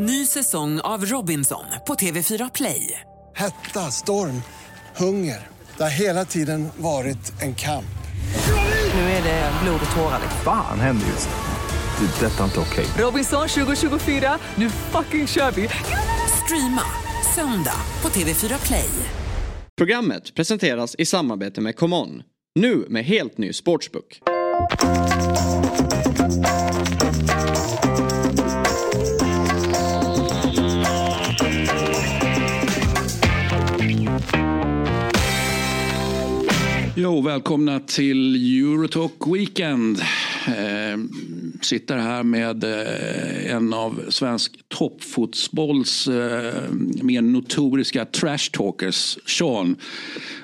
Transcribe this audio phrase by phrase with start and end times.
[0.00, 3.00] Ny säsong av Robinson på TV4 Play.
[3.36, 4.42] Hetta, storm,
[4.96, 5.46] hunger.
[5.76, 7.98] Det har hela tiden varit en kamp.
[8.94, 10.20] Nu är det blod och tårar.
[10.44, 12.06] Fan händer just nu.
[12.06, 12.26] Det.
[12.26, 12.86] är Detta är inte okej.
[13.04, 15.68] Robinson 2024, nu fucking kör vi!
[16.44, 16.82] Streama
[17.34, 18.90] söndag på TV4 Play.
[19.76, 22.22] Programmet presenteras i samarbete med ComeOn.
[22.54, 24.20] Nu med helt ny sportsbook.
[37.00, 39.98] Jo, välkomna till Eurotalk Weekend.
[40.46, 40.98] Eh,
[41.60, 49.76] sitter här med eh, en av svensk toppfotbolls eh, mer notoriska trashtalkers, Sean.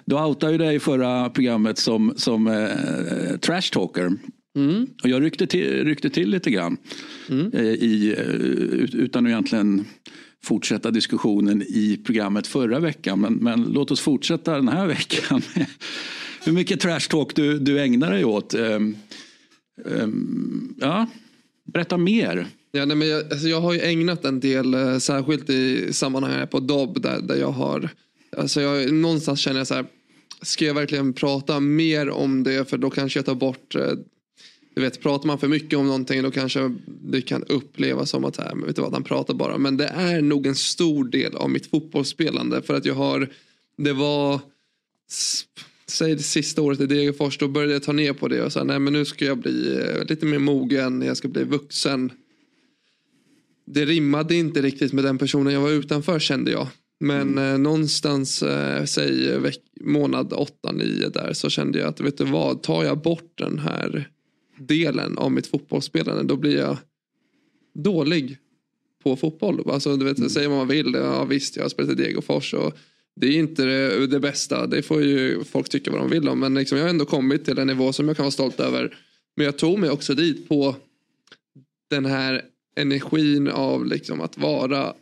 [0.05, 4.13] Du outade ju dig i förra programmet som, som eh, trashtalker.
[4.57, 4.87] Mm.
[5.03, 6.77] Och jag ryckte till, ryckte till lite grann.
[7.31, 7.53] Mm.
[7.53, 9.85] Eh, i, eh, utan att egentligen
[10.45, 13.21] fortsätta diskussionen i programmet förra veckan.
[13.21, 15.43] Men, men låt oss fortsätta den här veckan.
[16.45, 18.55] Hur mycket trash talk du, du ägnar dig åt.
[18.55, 18.97] Um,
[19.85, 21.07] um, ja,
[21.65, 22.47] berätta mer.
[22.73, 26.47] Ja, nej, men jag, alltså jag har ju ägnat en del, eh, särskilt i sammanhang
[26.47, 27.89] på Dobb där, där jag har,
[28.37, 29.87] alltså jag, någonstans känner jag så här,
[30.43, 33.93] ska jag verkligen prata mer om det för då kanske jag tar bort eh,
[34.75, 38.37] du vet, pratar man för mycket om någonting då kanske det kan upplevas som att
[38.37, 39.59] här, men vet du vad, han pratar bara.
[39.59, 43.31] Men det är nog en stor del av mitt fotbollsspelande för att jag har,
[43.77, 44.41] det var
[45.87, 48.65] säg det sista året i Degerfors, då började jag ta ner på det och säga
[48.65, 52.13] nej men nu ska jag bli eh, lite mer mogen, jag ska bli vuxen.
[53.67, 56.69] Det rimmade inte riktigt med den personen jag var utanför kände jag.
[57.01, 57.53] Men mm.
[57.53, 62.63] eh, någonstans, eh, säg veck, månad 8-9 där så kände jag att vet du vad,
[62.63, 64.09] tar jag bort den här
[64.59, 66.77] delen av mitt fotbollsspelande då blir jag
[67.75, 68.39] dålig
[69.03, 69.71] på fotboll.
[69.71, 70.31] Alltså du vet, mm.
[70.31, 72.79] säger vad man vill, ja visst jag har spelat i Degerfors och
[73.17, 74.67] det är inte det, det, bästa.
[74.67, 76.41] Det får ju folk tycka vad de vill om.
[76.41, 78.97] Men liksom, jag har ändå kommit till en nivå som jag kan vara stolt över.
[79.37, 80.77] Men jag tog mig också dit på
[81.91, 82.43] den här
[82.77, 84.95] energin av liksom att vara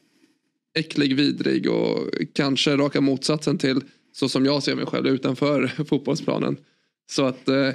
[0.78, 3.80] äcklig, vidrig och kanske raka motsatsen till
[4.12, 6.56] så som jag ser mig själv utanför fotbollsplanen.
[7.10, 7.70] Så att eh,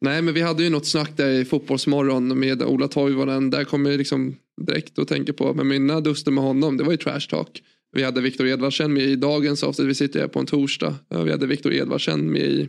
[0.00, 3.50] nej men vi hade ju något snack där i Fotbollsmorgon med Ola Toivonen.
[3.50, 4.36] Där kommer jag liksom
[4.66, 7.62] direkt och tänker på, men mina duster med honom det var ju trash talk.
[7.92, 9.88] Vi hade Viktor Edvardsen med i dagens avsnitt.
[9.88, 10.94] Vi sitter här på en torsdag.
[11.08, 12.68] Vi hade Viktor Edvardsen med i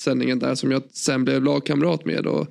[0.00, 2.26] sändningen där som jag sen blev lagkamrat med.
[2.26, 2.46] Och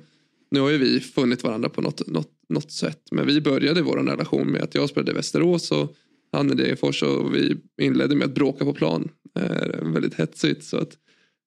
[0.50, 3.00] nu har ju vi funnit varandra på något, något, något sätt.
[3.10, 5.94] Men vi började vår relation med att jag spelade i Västerås och
[6.32, 9.08] han i Degerfors och vi inledde med att bråka på plan.
[9.38, 10.64] Eh, väldigt hetsigt.
[10.64, 10.96] Så att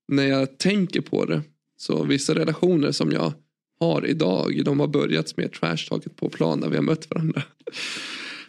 [0.08, 1.42] när jag tänker på det
[1.78, 3.34] så vissa relationer som jag
[3.80, 7.44] har idag de har börjat med trashtalket på plan när vi har mött varandra.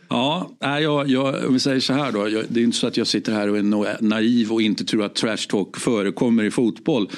[0.09, 2.28] Ja, jag, jag, om vi säger så här då.
[2.28, 5.05] Jag, det är inte så att jag sitter här och är naiv och inte tror
[5.05, 7.11] att trash talk förekommer i fotboll.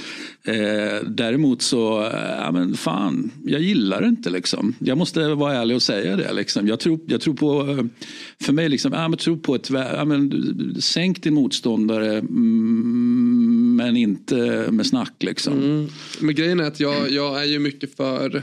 [0.44, 4.75] Eh, däremot så, eh, ja men fan, jag gillar det inte liksom.
[4.78, 6.32] Jag måste vara ärlig och säga det.
[6.32, 6.69] Liksom.
[6.69, 7.84] Jag, tror, jag tror på, eh,
[8.41, 13.97] för mig, liksom, ja, men tror på ett, ja, men, sänk din motståndare mm, men
[13.97, 15.53] inte med snack liksom.
[15.53, 15.88] Mm.
[16.20, 18.43] Men grejen är att jag, jag är ju mycket för,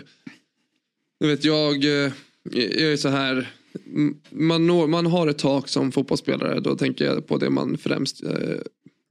[1.20, 2.12] du vet jag, eh,
[2.52, 3.52] jag är så här
[4.30, 6.59] man, når, man har ett tak som fotbollsspelare.
[6.59, 8.58] Då tänker jag på det man främst eh,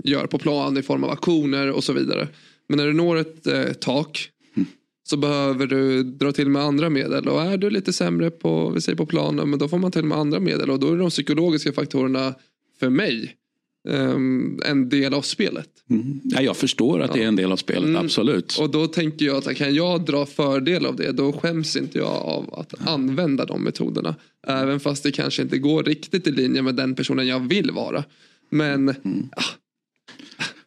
[0.05, 2.29] gör på plan i form av aktioner och så vidare.
[2.69, 4.67] Men när du når ett eh, tak mm.
[5.09, 7.29] så behöver du dra till med andra medel.
[7.29, 10.05] Och är du lite sämre på, vi säger på planen, men då får man till
[10.05, 10.71] med andra medel.
[10.71, 12.35] Och då är de psykologiska faktorerna
[12.81, 13.37] för mig
[13.89, 15.69] um, en del av spelet.
[15.91, 16.21] Mm.
[16.25, 17.15] Ja, jag förstår att ja.
[17.17, 18.05] det är en del av spelet, mm.
[18.05, 18.59] absolut.
[18.61, 22.09] Och då tänker jag att kan jag dra fördel av det då skäms inte jag
[22.09, 22.91] av att ja.
[22.91, 24.15] använda de metoderna.
[24.47, 28.05] Även fast det kanske inte går riktigt i linje med den personen jag vill vara.
[28.51, 29.29] Men mm.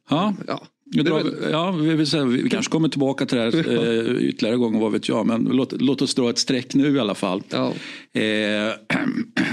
[0.09, 0.67] ja.
[0.91, 1.23] Ja.
[1.51, 4.91] Ja, vi, vill säga, vi kanske kommer tillbaka till det här eh, ytterligare gånger, vad
[4.91, 5.25] vet jag.
[5.25, 7.43] Men låt, låt oss dra ett streck nu i alla fall.
[7.49, 7.73] Ja.
[8.21, 8.73] Eh,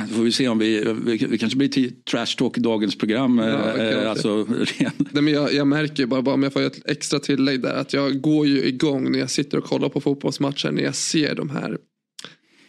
[0.14, 3.38] får vi se om vi, vi, vi kanske blir till trash talk i dagens program.
[3.38, 4.46] Ja, eh, alltså,
[4.78, 7.92] Nej, men jag, jag märker bara, bara om jag får ett extra tillägg där, att
[7.92, 11.50] jag går ju igång när jag sitter och kollar på fotbollsmatcher när jag ser de
[11.50, 11.78] här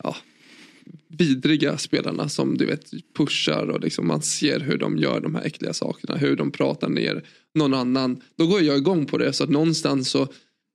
[0.04, 0.16] ja,
[1.18, 5.44] vidriga spelarna som du vet pushar och liksom man ser hur de gör de här
[5.44, 6.18] äckliga sakerna.
[6.18, 7.24] Hur de pratar ner
[7.56, 8.22] någon annan.
[8.38, 10.28] Då går jag igång på det så att någonstans så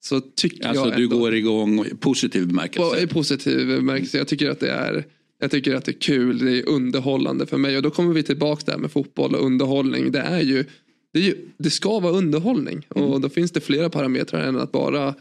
[0.03, 3.03] så tycker alltså, jag du ändå, går igång i positiv bemärkelse?
[3.03, 4.19] I positiv bemärkelse.
[4.19, 5.05] Jag tycker att det är
[5.41, 8.23] jag tycker att det är kul, det är underhållande för mig och då kommer vi
[8.23, 10.13] tillbaka där med fotboll och underhållning.
[10.13, 10.65] Det är ju,
[11.13, 13.09] det, är ju, det ska vara underhållning mm.
[13.09, 15.15] och då finns det flera parametrar än att bara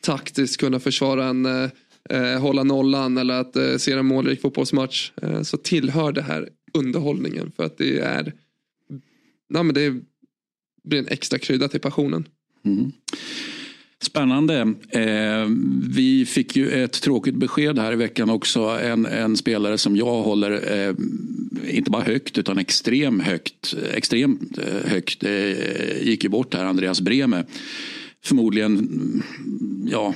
[0.00, 1.46] taktiskt kunna försvara en
[2.10, 6.48] eh, hålla nollan eller att eh, se en målrik fotbollsmatch eh, så tillhör det här
[6.74, 8.32] underhållningen för att det är
[9.48, 10.00] ja, men det
[10.86, 12.28] blir en extra krydda till passionen.
[12.64, 12.92] Mm.
[14.02, 14.74] Spännande.
[14.88, 15.48] Eh,
[15.94, 18.60] vi fick ju ett tråkigt besked här i veckan också.
[18.60, 20.94] En, en spelare som jag håller, eh,
[21.76, 27.00] inte bara högt utan extremt högt, extremt eh, högt, eh, gick ju bort här, Andreas
[27.00, 27.44] Breme.
[28.24, 29.22] Förmodligen,
[29.90, 30.14] ja,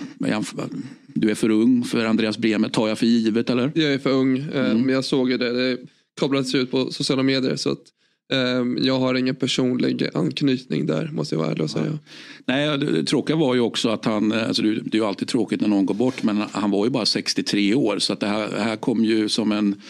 [1.07, 3.73] du är för ung för Andreas Breme, tar jag för givet eller?
[3.75, 4.81] Jag är för ung, eh, mm.
[4.81, 5.53] men jag såg ju det.
[5.53, 5.79] Det
[6.21, 7.57] kablades ut på sociala medier.
[7.57, 7.83] så att
[8.31, 11.99] Ehm, jag har ingen personlig anknytning där måste jag vara ärlig och säga.
[12.47, 15.61] Nej, det tråkiga var ju också att han, eh, alltså det är ju alltid tråkigt
[15.61, 18.49] när någon går bort men han var ju bara 63 år så att det här,
[18.59, 19.81] här kom ju som en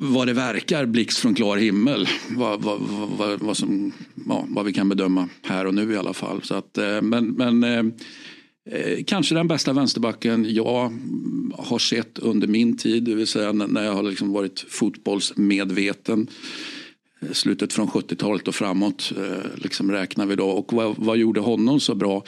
[0.00, 2.08] vad det verkar blixt från klar himmel.
[2.30, 2.80] Vad, vad,
[3.18, 3.92] vad, vad, som,
[4.28, 6.42] ja, vad vi kan bedöma här och nu i alla fall.
[6.42, 7.86] Så att, eh, men men eh,
[8.70, 10.92] eh, kanske den bästa vänsterbacken jag
[11.58, 13.02] har sett under min tid.
[13.02, 16.26] Det vill säga när jag har liksom varit fotbollsmedveten
[17.32, 20.48] slutet från 70-talet och framåt eh, liksom räknar vi då.
[20.48, 22.24] Och vad, vad gjorde honom så bra?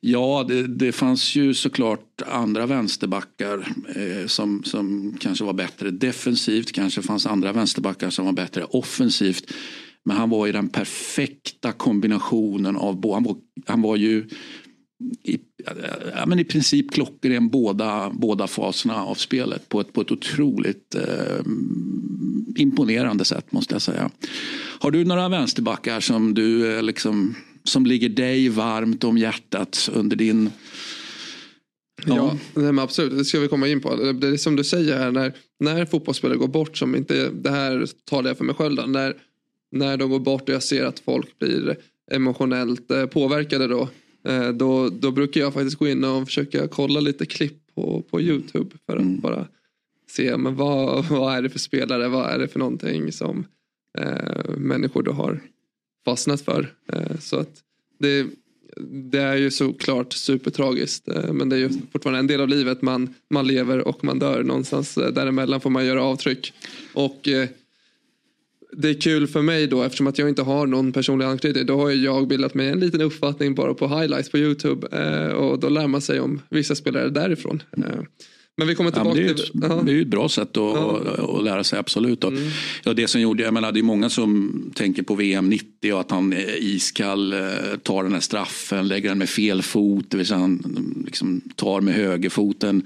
[0.00, 6.72] Ja, det, det, fanns ju såklart andra vänsterbackar eh, som, som kanske var bättre defensivt.
[6.72, 9.52] Kanske fanns andra vänsterbackar som var bättre offensivt.
[10.04, 13.12] Men han var i den perfekta kombinationen av...
[13.14, 13.36] Han var,
[13.66, 14.28] han var ju
[15.22, 15.38] i,
[16.14, 20.94] ja, men i princip klockren båda, båda faserna av spelet på ett, på ett otroligt
[20.94, 21.44] eh,
[22.56, 24.10] imponerande sätt måste jag säga.
[24.80, 27.34] Har du några vänsterbackar som, du, eh, liksom,
[27.64, 30.50] som ligger dig varmt om hjärtat under din
[32.06, 33.18] Ja, ja absolut.
[33.18, 33.96] Det ska vi komma in på.
[33.96, 37.86] Det är som du säger här, när, när fotbollsspelare går bort, som inte, det här
[38.04, 39.16] talar jag för mig själv, då, när,
[39.72, 41.76] när de går bort och jag ser att folk blir
[42.10, 43.88] emotionellt eh, påverkade då,
[44.54, 48.76] då, då brukar jag faktiskt gå in och försöka kolla lite klipp på, på Youtube
[48.86, 49.20] för att mm.
[49.20, 49.46] bara
[50.10, 53.46] se men vad, vad är det för spelare, vad är det för någonting som
[53.98, 55.40] eh, människor då har
[56.04, 56.74] fastnat för.
[56.92, 57.62] Eh, så att
[57.98, 58.26] det,
[58.90, 62.82] det är ju såklart supertragiskt eh, men det är ju fortfarande en del av livet.
[62.82, 64.42] Man, man lever och man dör.
[64.42, 66.52] Någonstans eh, däremellan får man göra avtryck.
[66.94, 67.48] Och eh,
[68.72, 71.66] det är kul för mig då eftersom att jag inte har någon personlig anknytning.
[71.66, 74.88] Då har jag bildat mig en liten uppfattning bara på highlights på Youtube.
[74.92, 77.62] Eh, och då lär man sig om vissa spelare därifrån.
[77.76, 77.82] Eh,
[78.56, 79.86] men vi kommer tillbaka ja, det, är ett, till...
[79.86, 81.00] det är ett bra sätt att, ja.
[81.38, 82.24] att lära sig, absolut.
[82.24, 82.50] Mm.
[82.84, 86.00] Ja, det som gjorde, jag menar, det är många som tänker på VM 90 och
[86.00, 87.38] att han iskall, eh,
[87.82, 91.80] tar den här straffen, lägger den med fel fot, det vill säga han liksom tar
[91.80, 92.82] med högerfoten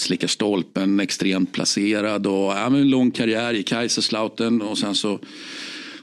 [0.00, 5.18] slickar stolpen, extremt placerad och ja, en lång karriär i Kaiserslautern och sen så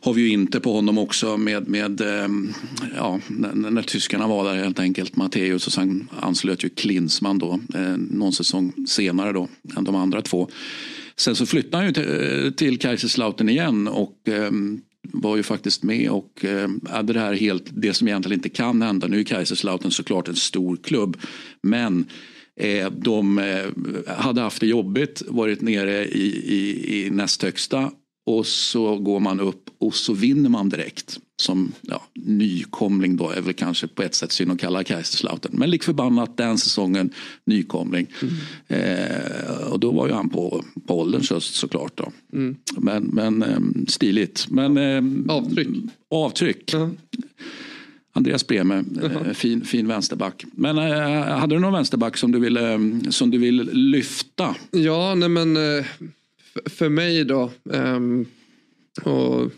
[0.02, 2.54] har vi ju inte på honom också med, med ehm,
[2.96, 5.16] ja, när, när tyskarna var där helt enkelt.
[5.16, 9.48] Matteus och sen anslöt ju Klinsmann då eh, någon säsong senare då
[9.78, 10.50] än de andra två.
[11.16, 14.52] Sen så flyttade han ju till, eh, till Kaiserslautern igen och eh,
[15.12, 18.82] var ju faktiskt med och eh, hade det här helt, det som egentligen inte kan
[18.82, 19.08] hända.
[19.08, 21.18] Nu är Kaiserslautern såklart en stor klubb
[21.62, 22.06] men
[22.92, 23.66] de eh,
[24.08, 27.92] hade haft det jobbigt, varit nere i, i, i näst högsta
[28.28, 31.20] och så går man upp och så vinner man direkt.
[31.42, 35.52] Som ja, nykomling då är väl kanske på ett sätt synd att kalla Kaiserslautern.
[35.56, 37.10] Men lik förbannat den säsongen
[37.46, 38.08] nykomling.
[38.22, 38.36] Mm.
[38.68, 41.98] Eh, och då var ju han på, på ålderns höst såklart.
[41.98, 42.12] Då.
[42.34, 42.56] Mm.
[42.78, 44.48] Men, men eh, stiligt.
[44.50, 45.68] Men, eh, avtryck.
[46.10, 46.74] Avtryck.
[46.74, 46.98] Mm.
[48.18, 49.34] Andreas Breme, uh-huh.
[49.34, 50.46] fin, fin vänsterback.
[50.52, 54.56] Men äh, hade du någon vänsterback som du ville, som du vill lyfta?
[54.72, 55.86] Ja, nej men äh,
[56.66, 57.52] för mig då.
[57.74, 58.26] Ähm,
[59.04, 59.52] och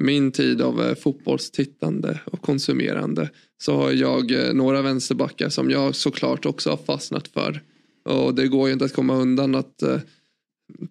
[0.00, 6.70] min tid av fotbollstittande och konsumerande så har jag några vänsterbackar som jag såklart också
[6.70, 7.62] har fastnat för.
[8.04, 9.82] Och det går ju inte att komma undan att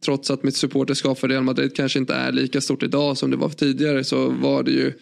[0.06, 3.38] trots att mitt supporterskap för Real Madrid kanske inte är lika stort idag som det
[3.38, 4.94] var tidigare så var det ju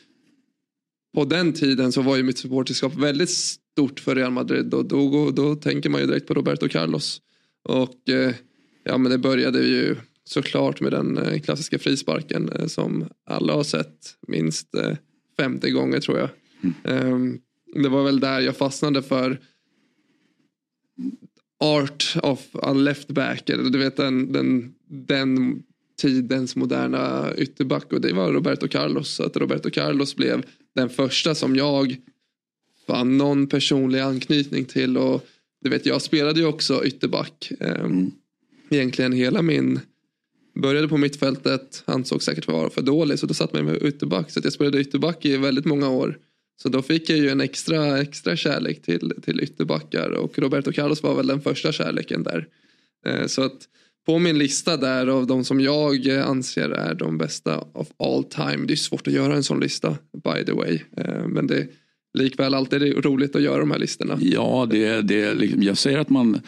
[1.14, 5.32] på den tiden så var ju mitt supporterskap väldigt stort för Real Madrid och då,
[5.32, 7.22] då tänker man ju direkt på Roberto Carlos.
[7.64, 8.34] Och eh,
[8.84, 13.64] ja men det började ju såklart med den eh, klassiska frisparken eh, som alla har
[13.64, 14.98] sett minst eh,
[15.38, 16.30] 50 gånger tror jag.
[16.84, 17.40] Mm.
[17.76, 19.40] Det var väl där jag fastnade för
[21.60, 23.44] art of a left back.
[23.46, 25.64] Du vet den, den, den
[26.02, 29.10] tidens moderna ytterback och det var Roberto Carlos.
[29.10, 31.98] Så att Roberto Carlos blev den första som jag
[32.88, 34.98] fann någon personlig anknytning till.
[34.98, 35.26] Och
[35.62, 37.52] du vet, jag spelade ju också ytterback.
[37.60, 37.88] Eh,
[38.70, 39.80] egentligen hela min...
[40.54, 44.32] Började på mittfältet, ansåg säkert vara för dålig så då satte man mig med ytterback.
[44.32, 46.18] Så jag spelade ytterback i väldigt många år.
[46.62, 51.04] Så då fick jag ju en extra, extra kärlek till, till ytterbackar och Roberto Carlos
[51.04, 52.48] var väl den första kärleken där.
[53.06, 53.68] Eh, så att
[54.06, 58.66] på min lista där av de som jag anser är de bästa of all time.
[58.68, 60.80] Det är svårt att göra en sån lista by the way.
[60.98, 61.68] Eh, men det är
[62.14, 64.18] likväl alltid roligt att göra de här listorna.
[64.22, 66.42] Ja, det, det, liksom, jag säger att man,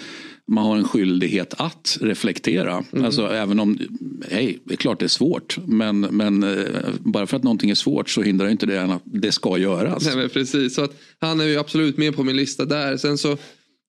[0.48, 2.84] man har en skyldighet att reflektera.
[2.92, 3.06] Mm.
[3.06, 3.80] Alltså, även om,
[4.30, 5.58] hej, det är klart det är svårt.
[5.66, 6.66] Men, men eh,
[7.00, 10.06] bara för att någonting är svårt så hindrar inte det att det ska göras.
[10.06, 12.98] Nej, men precis, så att han är ju absolut med på min lista där.
[12.98, 13.32] Sen så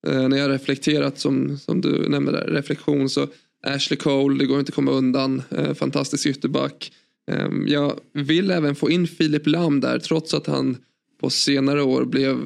[0.07, 3.29] eh, när jag reflekterat som, som du nämnde där, reflektion så
[3.67, 5.43] Ashley Cole, det går inte att komma undan.
[5.51, 6.93] Eh, fantastisk ytterback.
[7.31, 10.77] Eh, jag vill även få in Filip Lam där trots att han
[11.21, 12.37] på senare år blev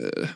[0.00, 0.28] eh,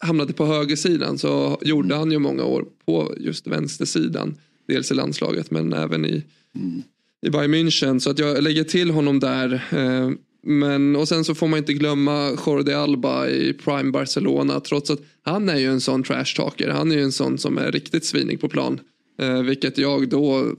[0.00, 4.34] hamnade på högersidan så gjorde han ju många år på just vänstersidan.
[4.68, 6.82] Dels i landslaget men även i, mm.
[7.26, 7.98] i Bayern München.
[7.98, 9.52] Så att jag lägger till honom där.
[9.70, 10.10] Eh,
[10.42, 14.60] men, och sen så får man inte glömma Jordi Alba i Prime Barcelona.
[14.60, 16.68] Trots att han är ju en sån trash talker.
[16.68, 18.80] Han är ju en sån som är riktigt svinig på plan.
[19.18, 20.56] Eh, vilket jag då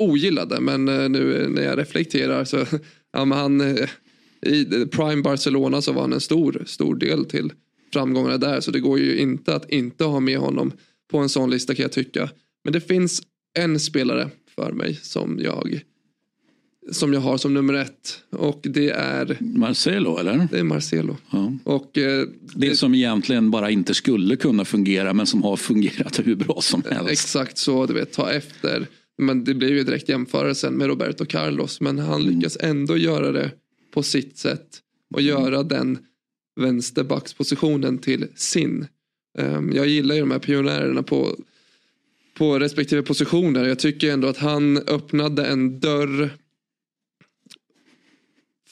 [0.00, 0.60] ogillade.
[0.60, 2.56] Men eh, nu eh, när jag reflekterar så
[3.12, 3.88] ja, men han, eh,
[4.46, 7.52] i Prime Barcelona så var han en stor, stor del till
[7.92, 8.60] framgångarna där.
[8.60, 10.72] Så det går ju inte att inte ha med honom
[11.10, 12.30] på en sån lista kan jag tycka.
[12.64, 13.22] Men det finns
[13.58, 15.80] en spelare för mig som jag
[16.90, 18.22] som jag har som nummer ett.
[18.30, 20.48] Och det är Marcelo eller?
[20.50, 21.16] Det är Marcelo.
[21.30, 21.52] Ja.
[21.64, 26.18] Och, eh, det, det som egentligen bara inte skulle kunna fungera men som har fungerat
[26.24, 27.10] hur bra som helst.
[27.10, 28.86] Exakt så, du vet, ta efter.
[29.18, 31.80] Men det blir ju direkt jämförelsen med Roberto Carlos.
[31.80, 32.34] Men han mm.
[32.34, 33.50] lyckas ändå göra det
[33.94, 34.66] på sitt sätt.
[35.14, 35.98] Och göra den
[36.60, 38.86] vänsterbackspositionen till sin.
[39.38, 41.36] Um, jag gillar ju de här pionjärerna på,
[42.38, 43.68] på respektive positioner.
[43.68, 46.30] Jag tycker ändå att han öppnade en dörr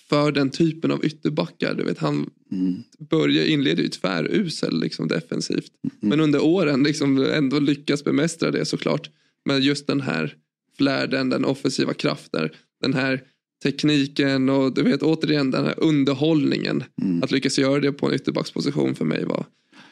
[0.09, 1.75] för den typen av ytterbackar.
[1.75, 2.83] Du vet, han mm.
[2.99, 5.73] börjar inleder ju tvärusel liksom, defensivt.
[5.85, 5.97] Mm.
[6.01, 9.11] Men under åren liksom, ändå lyckas bemästra det såklart.
[9.45, 10.35] Men just den här
[10.77, 12.49] flärden, den offensiva kraften,
[12.81, 13.23] den här
[13.63, 16.85] tekniken och du vet återigen den här underhållningen.
[17.03, 17.23] Mm.
[17.23, 19.47] Att lyckas göra det på en ytterbacksposition för mig var,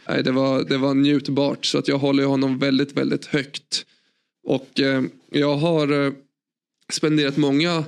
[0.08, 1.66] nej, det var, det var njutbart.
[1.66, 3.86] Så att jag håller honom väldigt, väldigt högt.
[4.44, 6.12] Och eh, jag har eh,
[6.92, 7.84] spenderat många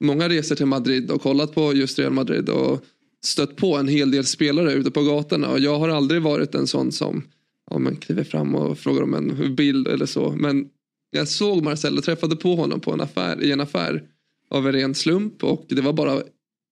[0.00, 2.84] många resor till Madrid och kollat på just Real Madrid och
[3.24, 6.66] stött på en hel del spelare ute på gatorna och jag har aldrig varit en
[6.66, 7.22] sån som
[7.70, 10.30] ja, man kliver fram och frågar om en bild eller så.
[10.30, 10.68] Men
[11.10, 14.02] jag såg Marcel och träffade på honom på en affär, i en affär
[14.50, 16.22] av en ren slump och det var bara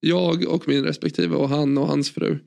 [0.00, 2.38] jag och min respektive och han och hans fru.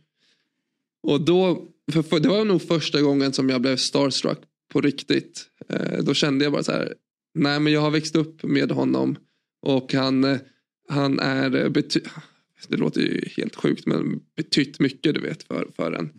[1.04, 4.40] Och då, för, för, det var nog första gången som jag blev starstruck
[4.74, 5.46] på riktigt.
[5.70, 6.94] Eh, då kände jag bara så här,
[7.34, 9.16] nej men jag har växt upp med honom
[9.62, 10.38] och han eh,
[10.88, 11.72] han är, eh,
[12.68, 16.10] det låter ju helt sjukt men betytt mycket du vet för, för en.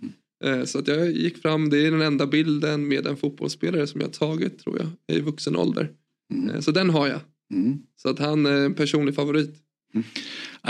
[0.45, 0.67] Mm.
[0.67, 4.13] Så att jag gick fram, det är den enda bilden med en fotbollsspelare som jag
[4.13, 5.91] tagit tror jag i vuxen ålder.
[6.35, 6.51] Mm.
[6.51, 7.21] Eh, så den har jag.
[7.55, 7.79] Mm.
[7.97, 9.55] Så att han är en personlig favorit.
[9.95, 10.07] Mm.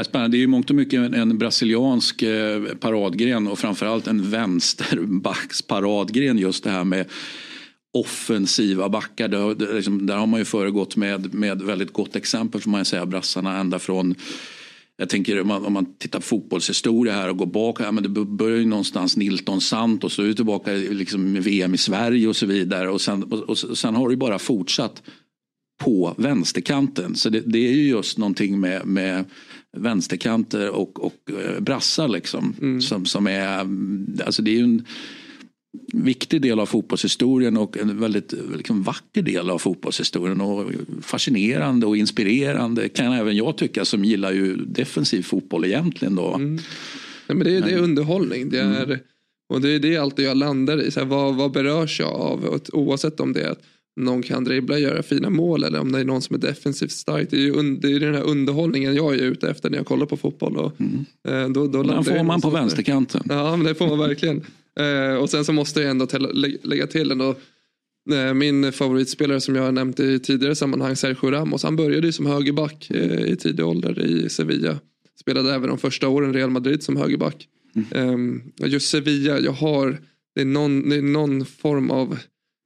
[0.04, 0.36] Spännande.
[0.36, 2.24] Det är ju mångt och mycket en, en brasiliansk
[2.80, 7.06] paradgren och framförallt en vänsterbacks paradgren just det här med
[7.92, 9.28] offensiva backar.
[9.28, 13.06] Där, liksom, där har man ju föregått med, med väldigt gott exempel får man säga.
[13.06, 14.14] Brassarna ända från
[15.00, 17.80] jag tänker om man, om man tittar på fotbollshistoria här och går bak.
[17.80, 20.12] Ja, men det börjar ju någonstans Nilton Santos.
[20.12, 22.88] Så är det tillbaka liksom med VM i Sverige och så vidare.
[22.90, 25.02] Och sen, och, och sen har det bara fortsatt
[25.78, 27.14] på vänsterkanten.
[27.16, 29.24] Så det, det, är ju just någonting med, med
[29.76, 32.54] vänsterkanter och, och eh, brassar liksom.
[32.60, 32.80] Mm.
[32.80, 33.66] Som, som är,
[34.24, 34.84] alltså det är ju en
[35.92, 40.40] viktig del av fotbollshistorien och en väldigt liksom, vacker del av fotbollshistorien.
[40.40, 40.70] Och
[41.02, 46.14] fascinerande och inspirerande kan även jag tycka som gillar ju defensiv fotboll egentligen.
[46.14, 46.34] Då.
[46.34, 46.58] Mm.
[47.26, 48.50] Ja, men det, är, det är underhållning.
[48.50, 48.98] Det är, mm.
[49.48, 50.90] Och det är det alltid jag landar i.
[50.90, 52.60] Så här, vad, vad berörs jag av?
[52.72, 53.62] oavsett om det är att
[54.00, 56.90] någon kan dribbla och göra fina mål eller om det är någon som är defensivt
[56.90, 57.30] stark.
[57.30, 60.06] Det är ju det är den här underhållningen jag är ute efter när jag kollar
[60.06, 60.56] på fotboll.
[60.56, 61.04] Och, mm.
[61.28, 63.22] Eh, då, då den får man på vänsterkanten.
[63.28, 64.44] Ja, men det får man verkligen.
[64.78, 66.06] Eh, och sen så måste jag ändå
[66.62, 67.34] lägga till ändå
[68.12, 72.12] eh, min favoritspelare som jag har nämnt i tidigare sammanhang, Sergio Ramos, han började ju
[72.12, 74.78] som högerback eh, i tidig ålder i Sevilla.
[75.20, 77.48] Spelade även de första åren Real Madrid som högerback.
[77.92, 78.42] Mm.
[78.60, 79.98] Eh, just Sevilla, jag har,
[80.34, 82.18] det är, någon, det är någon form av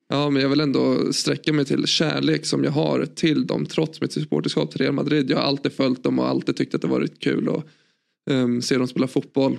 [0.08, 4.00] Ja, men jag vill ändå sträcka mig till kärlek som jag har till dem trots
[4.00, 5.30] mitt supporterskap till Real Madrid.
[5.30, 7.64] Jag har alltid följt dem och alltid tyckt att det varit kul att
[8.30, 9.58] um, se dem spela fotboll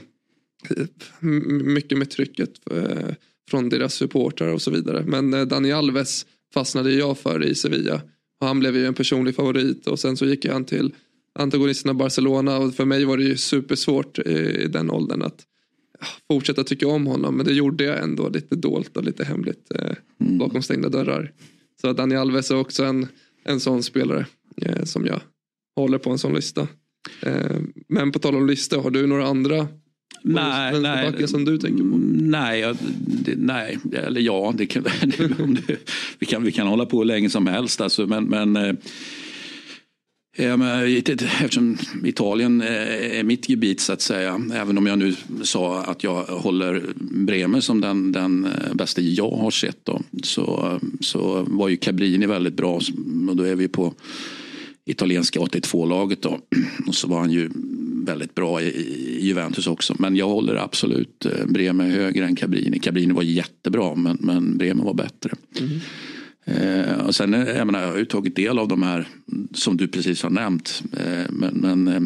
[1.63, 3.15] mycket med trycket eh,
[3.49, 5.03] från deras supportrar och så vidare.
[5.07, 8.01] Men eh, Dani Alves fastnade jag för i Sevilla.
[8.41, 10.95] Och han blev ju en personlig favorit och sen så gick han till
[11.39, 15.45] antagonisterna Barcelona och för mig var det ju supersvårt i, den åldern att
[16.27, 19.95] fortsätta tycka om honom men det gjorde jag ändå lite dolt och lite hemligt eh,
[20.17, 21.31] bakom stängda dörrar.
[21.81, 23.07] Så Dani Alves är också en,
[23.43, 24.25] en sån spelare
[24.83, 25.21] som jag
[25.75, 26.67] håller på en sån lista.
[27.87, 29.67] Men på tal om listor, har du några andra
[30.23, 31.27] Nej, nej.
[31.27, 31.97] som du tänker på?
[32.21, 32.77] Nej, jag-
[33.25, 34.83] det, nej, eller ja, det kan,
[35.67, 35.77] det,
[36.19, 37.81] vi, kan, vi kan hålla på hur länge som helst.
[37.81, 38.73] Alltså, men, men, eh,
[41.41, 44.41] eftersom Italien eh, är mitt gebit så att säga.
[44.53, 49.31] Även om jag nu sa att jag håller Bremer som den, den eh, bästa jag
[49.31, 49.85] har sett.
[49.85, 52.79] Då, så, så var ju Cabrini väldigt bra.
[53.29, 53.93] Och då är vi på
[54.85, 56.39] italienska 82-laget då.
[56.87, 57.49] Och så var han ju
[58.05, 59.95] väldigt bra i, i Juventus också.
[59.99, 62.79] Men jag håller absolut eh, Bremer högre än Cabrini.
[62.79, 65.31] Cabrini var jättebra men, men Bremer var bättre.
[66.45, 69.07] Eh, och sen, eh, jag, menar, jag har ju tagit del av de här
[69.53, 70.83] som du precis har nämnt.
[70.97, 72.01] Eh, men men eh,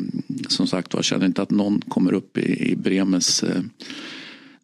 [0.48, 3.62] som sagt jag känner inte att någon kommer upp i, i Bremens eh,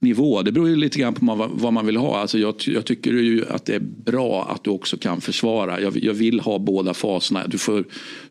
[0.03, 0.41] nivå.
[0.41, 2.19] Det beror ju lite grann på vad, vad man vill ha.
[2.19, 5.81] Alltså jag, jag tycker ju att det är bra att du också kan försvara.
[5.81, 7.47] Jag, jag vill ha båda faserna.
[7.47, 7.83] Du får,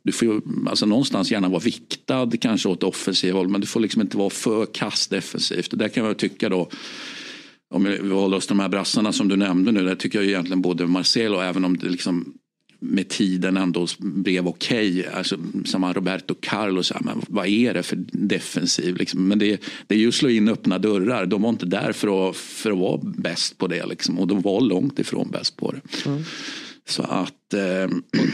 [0.02, 4.02] du får alltså någonstans gärna vara viktad kanske åt offensiv håll men du får liksom
[4.02, 5.70] inte vara för kass defensivt.
[5.70, 6.68] Det där kan jag tycka då
[7.74, 9.84] om vi håller oss till de här brassarna som du nämnde nu.
[9.84, 12.34] Där tycker jag egentligen både Marcelo även om det liksom
[12.82, 15.06] med tiden ändå blev okej.
[15.06, 18.96] Alltså, som Roberto Carlos, men vad är det för defensiv?
[18.96, 19.28] Liksom?
[19.28, 21.26] Men det, det är ju att slå in öppna dörrar.
[21.26, 23.86] De var inte där för att, för att vara bäst på det.
[23.86, 24.18] Liksom.
[24.18, 25.80] Och de var långt ifrån bäst på det.
[26.88, 27.54] Så att...
[27.54, 27.88] Eh,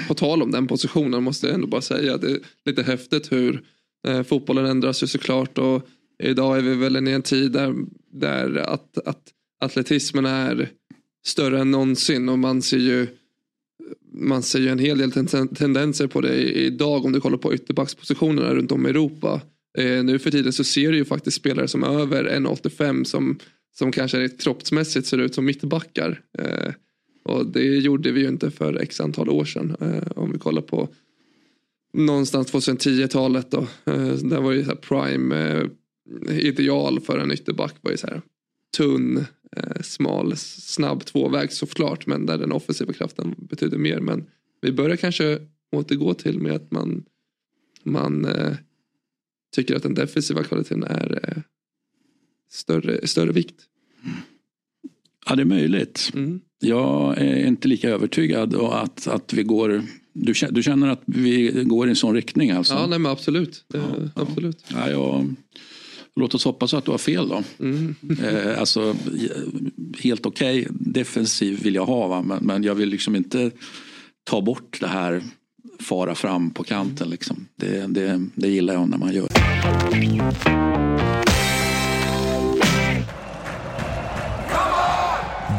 [0.09, 3.33] På tal om den positionen måste jag ändå bara säga att det är lite häftigt
[3.33, 3.62] hur
[4.09, 5.88] eh, fotbollen ändras ju såklart och
[6.23, 7.75] idag är vi väl i en tid där,
[8.12, 9.23] där att, att
[9.61, 10.69] atletismen är
[11.26, 13.07] större än någonsin och man ser ju
[14.19, 17.55] man ser ju en hel del ten- tendenser på det idag om du kollar på
[17.55, 19.41] ytterbackspositionerna runt om i Europa.
[19.79, 23.39] Eh, nu för tiden så ser du ju faktiskt spelare som är över 1,85 som,
[23.77, 26.21] som kanske kroppsmässigt ser ut som mittbackar.
[26.39, 26.73] Eh,
[27.25, 29.77] och det gjorde vi ju inte för x antal år sedan.
[29.81, 30.89] Eh, om vi kollar på
[31.93, 33.67] någonstans 2010-talet då.
[33.85, 38.07] Eh, där var ju så här prime eh, ideal för en ytterback var ju så
[38.07, 38.23] här
[38.76, 39.25] tunn,
[39.80, 42.06] smal, s- snabb tvåväg såklart.
[42.06, 44.00] Men där den offensiva kraften betyder mer.
[44.00, 44.26] Men
[44.61, 45.39] vi börjar kanske
[45.73, 47.04] återgå till med att man,
[47.82, 48.52] man eh,
[49.56, 51.43] tycker att den defensiva kvaliteten är eh,
[52.50, 53.54] större, större vikt.
[55.26, 56.11] ja, det är möjligt.
[56.15, 56.41] Mm.
[56.61, 59.82] Jag är inte lika övertygad och att, att vi går...
[60.13, 62.75] Du känner, du känner att vi går i en sån riktning alltså?
[62.75, 63.65] Ja, nej men absolut.
[63.75, 63.84] Eh,
[64.15, 64.65] absolut.
[64.69, 65.34] Ja, jag,
[66.19, 67.43] låt oss hoppas att du har fel då.
[67.61, 67.95] Mm.
[68.23, 68.97] Eh, alltså,
[69.99, 72.23] helt okej defensiv vill jag ha va?
[72.23, 73.50] Men, men jag vill liksom inte
[74.25, 75.23] ta bort det här
[75.81, 77.11] fara fram på kanten.
[77.11, 77.47] Liksom.
[77.57, 79.28] Det, det, det gillar jag när man gör.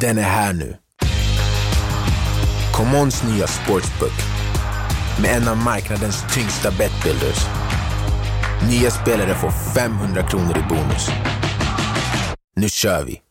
[0.02, 0.76] Den är här nu.
[2.74, 4.40] Commons nya sportsbook
[5.22, 7.69] med en av marknadens tyngsta betbuilders.
[8.68, 11.10] Nya spelare får 500 kronor i bonus.
[12.56, 13.22] Nu kör vi!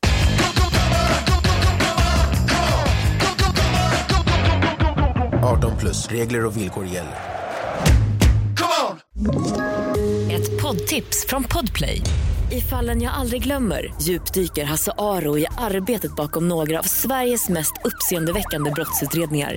[5.43, 6.09] –18 plus.
[6.09, 7.15] Regler och villkor gäller.
[10.31, 12.03] Ett poddtips från Podplay.
[12.51, 17.73] I fallen jag aldrig glömmer djupdyker Hasse Aro i arbetet bakom några av Sveriges mest
[17.85, 19.57] uppseendeväckande brottsutredningar.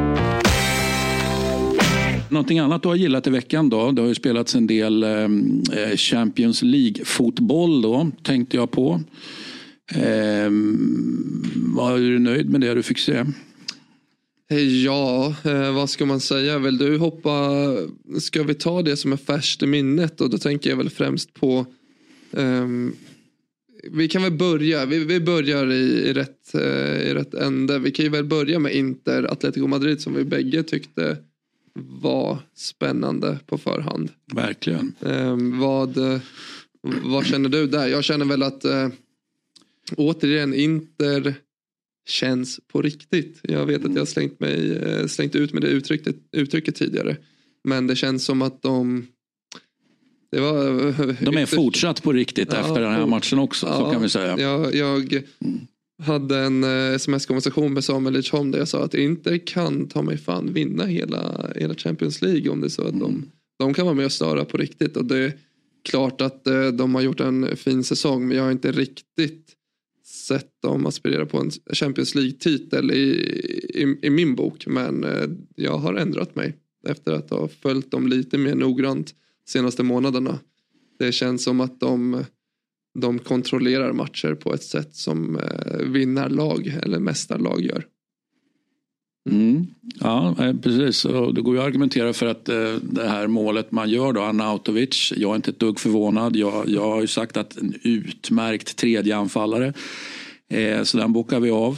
[2.31, 3.91] Någonting annat du har gillat i veckan då?
[3.91, 9.01] Det har ju spelats en del ehm, eh, Champions League-fotboll då, tänkte jag på.
[9.93, 10.49] Eh,
[11.55, 13.25] var du nöjd med det du fick se?
[14.51, 16.59] Eh, ja, eh, vad ska man säga?
[16.59, 17.49] Vill du hoppa?
[18.19, 20.21] Ska vi ta det som är färskt i minnet?
[20.21, 21.65] Och då tänker jag väl främst på
[22.31, 22.95] Um,
[23.91, 27.79] vi kan väl börja, vi, vi börjar i, i, rätt, uh, i rätt ände.
[27.79, 31.17] Vi kan ju väl börja med Inter Atletico Madrid som vi bägge tyckte
[31.73, 34.11] var spännande på förhand.
[34.33, 34.93] Verkligen.
[35.05, 36.19] Ehm, vad, eh,
[36.81, 37.87] vad känner du där?
[37.87, 38.89] Jag känner väl att eh,
[39.97, 41.35] återigen Inter
[42.09, 43.39] känns på riktigt.
[43.43, 47.17] Jag vet att jag har slängt, mig, eh, slängt ut med det uttrycket, uttrycket tidigare.
[47.63, 49.07] Men det känns som att de...
[50.31, 54.01] Var, De är fortsatt på riktigt Ja, efter den här matchen också, så Ja, kan
[54.01, 54.39] vi säga.
[54.39, 55.23] Jag, jag
[56.01, 60.17] hade en eh, sms-konversation med Samuel Lidsholm där jag sa att Inter kan ta mig
[60.17, 63.95] fan vinna hela, hela Champions League om det är så att de, de kan vara
[63.95, 64.97] med och störa på riktigt.
[64.97, 65.33] Och det är
[65.89, 69.55] klart att eh, de har gjort en fin säsong men jag har inte riktigt
[70.05, 73.01] sett dem aspirera på en Champions League-titel i,
[73.73, 74.67] i, i, min bok.
[74.67, 76.55] Men eh, jag har ändrat mig
[76.87, 80.39] efter att ha följt dem lite mer noggrant senaste månaderna.
[80.99, 82.23] Det känns som att de,
[82.93, 87.85] de kontrollerar matcher på ett sätt som eh, vinnarlag eller mästarlag gör.
[89.29, 89.67] Mm.
[89.99, 91.05] Ja, eh, precis.
[91.05, 94.21] Och det går ju att argumentera för att eh, det här målet man gör då,
[94.21, 96.35] Arnautovic, jag är inte ett dugg förvånad.
[96.35, 99.73] Jag, jag har ju sagt att en utmärkt tredje anfallare.
[100.51, 101.77] Eh, så den bokade vi av.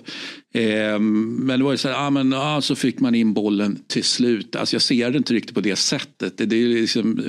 [0.53, 3.79] Eh, men det var ju så här, ah, men, ah, så fick man in bollen
[3.87, 4.55] till slut.
[4.55, 6.37] Alltså jag ser det inte riktigt på det sättet.
[6.37, 7.21] Det, det är liksom,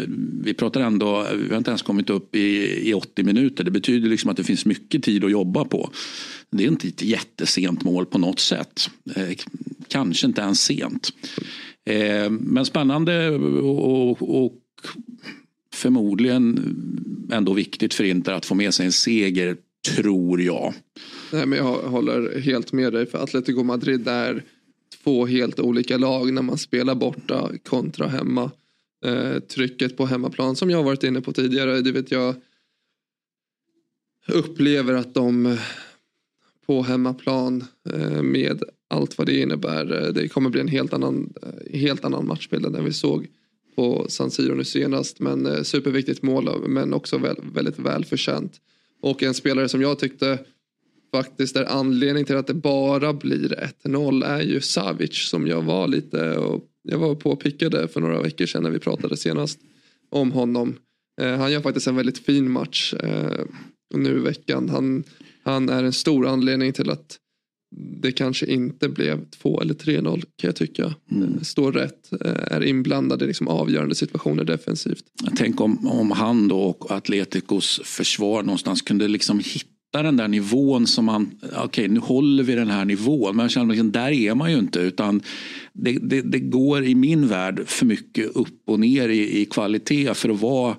[0.45, 3.65] vi pratar ändå, vi har inte ens kommit upp i, i 80 minuter.
[3.65, 5.91] Det betyder liksom att det finns mycket tid att jobba på.
[6.51, 8.91] Det är inte ett jättesent mål på något sätt.
[9.17, 9.37] Eh,
[9.89, 11.11] kanske inte ens sent.
[11.87, 14.53] Eh, men spännande och, och
[15.75, 16.77] förmodligen
[17.33, 19.57] ändå viktigt för Inter att få med sig en seger,
[19.95, 20.75] tror jag.
[21.35, 24.45] Nej, men jag håller helt med dig för Atletico Madrid är
[25.03, 28.51] två helt olika lag när man spelar borta kontra hemma.
[29.05, 32.35] Eh, trycket på hemmaplan som jag har varit inne på tidigare, det vet jag
[34.29, 35.59] upplever att de eh,
[36.67, 40.05] på hemmaplan eh, med allt vad det innebär.
[40.05, 43.27] Eh, det kommer bli en helt annan, eh, helt annan matchbild än den vi såg
[43.77, 45.21] på San Siro nu senast.
[45.21, 48.61] Men superviktigt mål men också väl, väldigt välförtjänt.
[49.01, 50.39] Och en spelare som jag tyckte
[51.17, 55.89] faktiskt är anledning till att det bara blir 1-0 är ju Savic som jag var
[55.89, 59.59] lite och jag var på och pickade för några veckor sedan när vi pratade senast
[60.11, 60.77] om honom.
[61.21, 62.95] han gör faktiskt en väldigt fin match
[63.95, 64.69] nu i veckan.
[64.69, 65.05] Han
[65.45, 67.19] han är en stor anledning till att
[68.03, 70.95] det kanske inte blev 2 eller 3-0 kan jag tycka.
[71.13, 71.45] Mm.
[71.45, 75.05] Står rätt, eh, är inblandad i liksom avgörande situationer defensivt.
[75.37, 80.87] Tänk om, om han då och Atleticos försvar någonstans kunde liksom hitta den där nivån
[80.87, 83.37] som man, okej okay, nu håller vi den här nivån.
[83.37, 85.23] Men jag känner liksom, där är man ju inte utan
[85.73, 90.15] det, det, det, går i min värld för mycket upp och ner i, i kvalitet
[90.15, 90.77] för att vara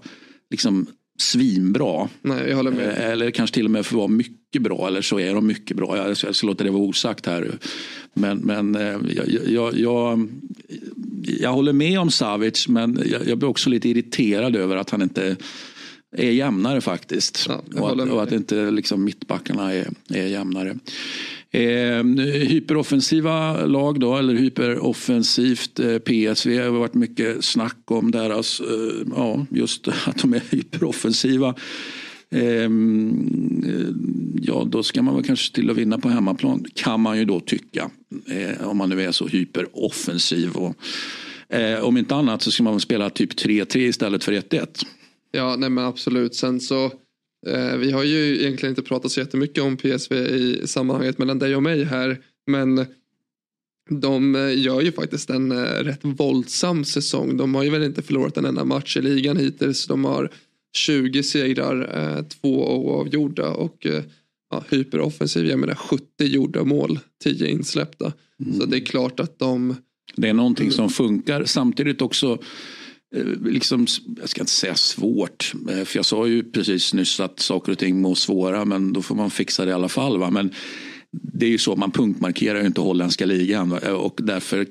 [0.49, 2.09] liksom svinbra.
[2.21, 2.87] Nej, jag håller med.
[2.87, 4.87] Eh, eller kanske till och med för att vara mycket bra.
[4.87, 5.97] Eller så är de mycket bra.
[5.97, 7.51] Jag ska, jag ska låta det vara osagt här.
[8.13, 10.29] Men, men eh, jag, jag, jag,
[11.39, 15.01] jag håller med om Savic men jag, jag blir också lite irriterad över att han
[15.01, 15.35] inte
[16.17, 17.45] är jämnare faktiskt.
[17.47, 20.77] Ja, och, att, och att inte liksom mittbackarna är, är jämnare.
[21.51, 22.03] Eh,
[22.47, 26.57] hyperoffensiva lag då, eller hyperoffensivt eh, PSV.
[26.57, 31.55] Det har varit mycket snack om deras, eh, ja just att de är hyperoffensiva.
[32.29, 32.69] Eh,
[34.41, 37.39] ja, då ska man väl kanske till att vinna på hemmaplan kan man ju då
[37.39, 37.89] tycka.
[38.27, 40.51] Eh, om man nu är så hyperoffensiv.
[40.51, 40.75] Och,
[41.55, 44.85] eh, om inte annat så ska man väl spela typ 3-3 istället för 1-1.
[45.35, 46.35] Ja, nej men absolut.
[46.35, 46.91] Sen så
[47.47, 51.55] Eh, vi har ju egentligen inte pratat så jättemycket om PSV i sammanhanget mellan dig
[51.55, 52.21] och mig här.
[52.47, 52.85] Men
[53.89, 57.37] de eh, gör ju faktiskt en eh, rätt våldsam säsong.
[57.37, 59.87] De har ju väl inte förlorat en enda match i ligan hittills.
[59.87, 60.31] De har
[60.77, 63.87] 20 segrar, två oavgjorda och
[64.51, 65.45] ja, hyperoffensiv.
[65.45, 68.13] Jag menar 70 gjorda mål, 10 insläppta.
[68.45, 68.59] Mm.
[68.59, 69.75] Så det är klart att de...
[70.15, 71.45] Det är någonting som funkar.
[71.45, 72.39] Samtidigt också Eh,
[73.15, 73.87] Eh, liksom,
[74.19, 77.77] jag ska inte säga svårt, eh, för jag sa ju precis nyss att saker och
[77.77, 80.17] ting må svåra men då får man fixa det i alla fall.
[80.17, 80.29] Va?
[80.29, 80.53] Men
[81.11, 83.79] det är ju så, man punktmarkerar ju inte holländska ligan va?
[83.83, 84.67] Eh, och därför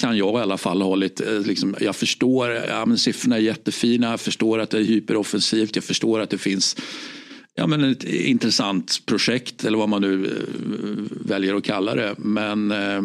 [0.00, 4.10] kan jag i alla fall ha lite, liksom, jag förstår, ja, men siffrorna är jättefina,
[4.10, 6.76] jag förstår att det är hyperoffensivt, jag förstår att det finns
[7.54, 10.30] ja, men ett intressant projekt eller vad man nu
[11.10, 12.14] väljer att kalla det.
[12.18, 13.02] Men eh,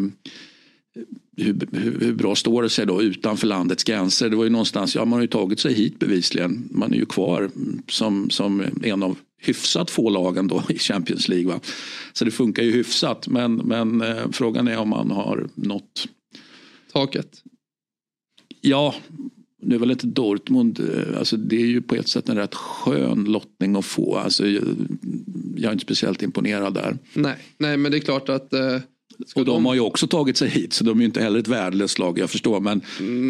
[1.37, 4.29] hur, hur, hur, bra står det sig då utanför landets gränser?
[4.29, 6.69] Det var ju någonstans, ja man har ju tagit sig hit bevisligen.
[6.71, 7.49] Man är ju kvar
[7.87, 11.47] som, som en av hyfsat få lagen då i Champions League.
[11.47, 11.59] Va?
[12.13, 16.07] Så det funkar ju hyfsat men, men eh, frågan är om man har nått
[16.93, 17.43] taket.
[18.61, 18.95] Ja,
[19.61, 23.23] nu väl inte Dortmund, eh, alltså det är ju på ett sätt en rätt skön
[23.23, 24.17] lottning att få.
[24.17, 24.63] Alltså, jag,
[25.55, 26.97] jag är inte speciellt imponerad där.
[27.13, 28.79] Nej, nej men det är klart att eh
[29.35, 31.47] och de har ju också tagit sig hit så de är ju inte heller ett
[31.47, 32.59] värdelöst lag, jag förstår.
[32.59, 32.81] Men,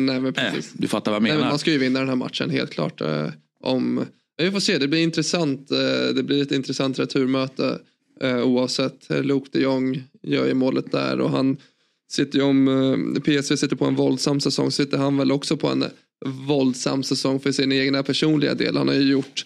[0.05, 0.73] Nej, men precis.
[0.73, 1.35] Äh, du fattar vad jag menar.
[1.35, 3.01] Nej, men man ska ju vinna den här matchen helt klart.
[3.01, 3.27] Eh,
[3.63, 4.05] om,
[4.37, 5.71] vi får se, det blir intressant.
[5.71, 7.79] Eh, det blir ett intressant returmöte
[8.21, 9.07] eh, oavsett.
[9.09, 11.57] Luke de Jong gör ju målet där och han
[12.11, 15.85] sitter ju om PSV sitter på en våldsam säsong sitter han väl också på en
[16.25, 18.77] våldsam säsong för sin egna personliga del.
[18.77, 19.45] Han har ju gjort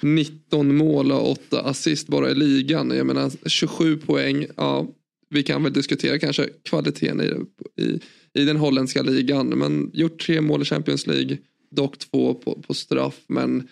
[0.00, 2.90] 19 mål och 8 assist bara i ligan.
[2.96, 4.46] Jag menar 27 poäng.
[4.56, 4.86] Ja,
[5.30, 8.00] vi kan väl diskutera kanske kvaliteten i, i,
[8.34, 9.48] i den holländska ligan.
[9.48, 11.38] Men gjort tre mål i Champions League.
[11.70, 13.20] Dock två på, på straff.
[13.26, 13.68] Men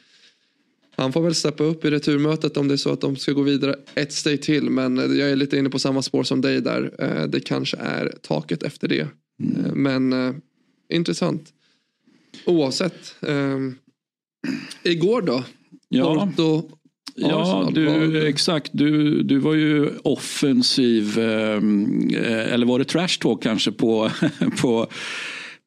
[0.96, 3.42] han får väl steppa upp i returmötet om det är så att de ska gå
[3.42, 4.70] vidare ett steg till.
[4.70, 6.94] Men jag är lite inne på samma spår som dig där.
[6.98, 9.00] Eh, Det kanske är taket efter det.
[9.00, 10.34] Eh, Men eh,
[10.88, 11.52] intressant.
[12.46, 13.14] Oavsett.
[13.22, 13.58] Eh,
[14.82, 15.44] igår då?
[15.88, 16.14] Ja.
[16.36, 16.75] Porto,
[17.16, 18.70] Ja, du, exakt.
[18.74, 24.10] Du, du var ju offensiv, eh, eller var det trash talk kanske på,
[24.60, 24.86] på,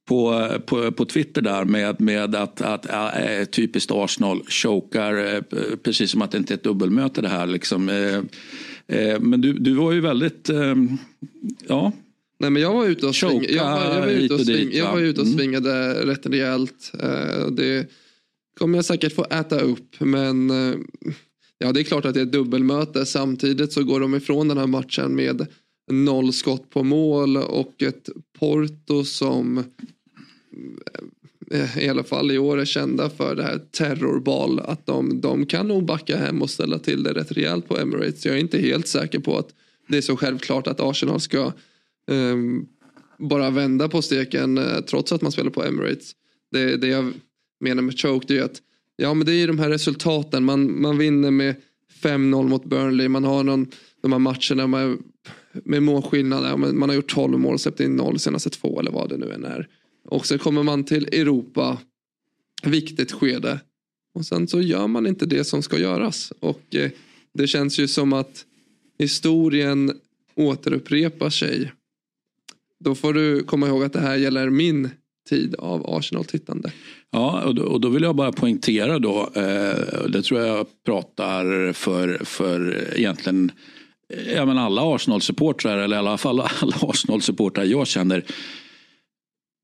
[0.07, 5.41] på, på, på Twitter där med, med att, att äh, typiskt Arsenal chokar, eh,
[5.83, 7.47] precis som att det inte är ett dubbelmöte det här.
[7.47, 7.89] Liksom.
[7.89, 10.97] Eh, Men du, du var ju väldigt, ehm,
[11.67, 11.91] ja,
[12.41, 14.85] Nej men jag var ute och, Choka jag var, jag var ute och, sving, jag
[14.85, 14.91] va?
[14.91, 15.39] var ute och Mm.
[15.39, 16.91] svingade rätt rejält.
[17.51, 17.87] Det
[18.59, 19.95] kommer jag säkert få äta upp.
[19.99, 20.51] Men
[21.59, 23.05] ja, det är klart att det är ett dubbelmöte.
[23.05, 25.47] Samtidigt så går de ifrån den här matchen med
[25.91, 29.63] noll skott på mål och ett Porto som eh,
[31.61, 34.59] eh, i alla fall i år är kända för det här terrorbal.
[34.59, 38.25] Att de, de kan nog backa hem och ställa till det rätt rejält på Emirates.
[38.25, 39.49] Jag är inte helt säker på att
[39.87, 41.53] det är så självklart att Arsenal ska
[42.11, 42.67] um,
[43.17, 46.11] bara vända på steken uh, trots att man spelar på Emirates.
[46.51, 47.13] Det, det jag
[47.59, 48.61] menar med choke det är att
[48.99, 50.43] ja, men det är ju de här resultaten.
[50.43, 51.55] Man, man vinner med
[52.01, 53.07] 5-0 mot Burnley.
[53.07, 53.67] Man har någon,
[54.01, 54.97] de här matcherna med,
[55.51, 56.59] med målskillnad.
[56.59, 59.17] Man, Man har gjort 12 mål och släppt in 0 senaste två eller vad det
[59.17, 59.67] nu än är.
[60.05, 61.77] Och så kommer man till Europa.
[62.63, 63.59] Viktigt skede.
[64.13, 66.33] Och sen så gör man inte det som ska göras.
[66.39, 66.91] Och eh,
[67.33, 68.45] det känns ju som att
[68.99, 69.91] historien
[70.35, 71.71] återupprepar sig.
[72.79, 74.89] Då får du komma ihåg att det här gäller min
[75.29, 76.71] tid av Arsenal-tittande.
[77.11, 81.73] Ja, och då, och då vill jag bara poängtera då, eh, det tror jag pratar
[81.73, 83.51] för, för egentligen
[84.13, 88.23] eh, ja, men alla Arsenal-supportrar, eller i alla fall alla Arsenal-supportrar jag känner,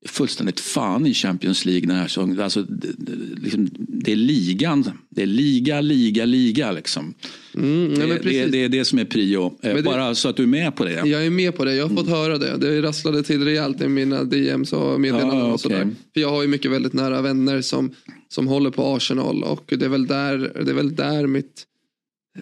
[0.06, 2.40] fullständigt fan i Champions League den här säsongen.
[2.40, 7.14] Alltså, det, det, liksom, det är ligan, det är liga, liga, liga liksom.
[7.54, 10.42] Mm, nej, det, det, det är det som är prio, Eh, bara så att du
[10.42, 10.92] är med på det.
[10.92, 12.56] Jag är med på det, jag har fått höra det.
[12.56, 15.90] Det rasslade till rejält i mina DMs och meddelanden Ja, och sådär.
[16.14, 17.94] För jag har ju mycket väldigt nära vänner som,
[18.28, 21.64] som håller på Arsenal och det är väl där, det är väl där mitt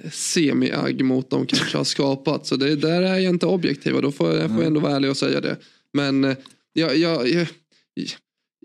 [0.02, 2.46] eh, semi-agg mot dem kanske har skapat.
[2.46, 5.10] Så det, där är jag inte objektiv och då får jag får ändå vara ärlig
[5.10, 5.56] och säga det.
[5.92, 6.36] Men eh,
[6.74, 7.46] jag, jag, jag,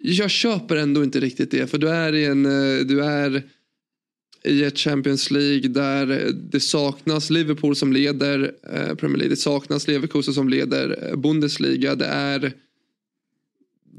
[0.01, 3.43] jag köper ändå inte riktigt det för du är i en, eh, du är
[4.43, 9.29] i ett Champions League där det saknas Liverpool som leder eh, Premier League.
[9.29, 11.95] Det saknas Leverkusen som leder eh, Bundesliga.
[11.95, 12.53] Det är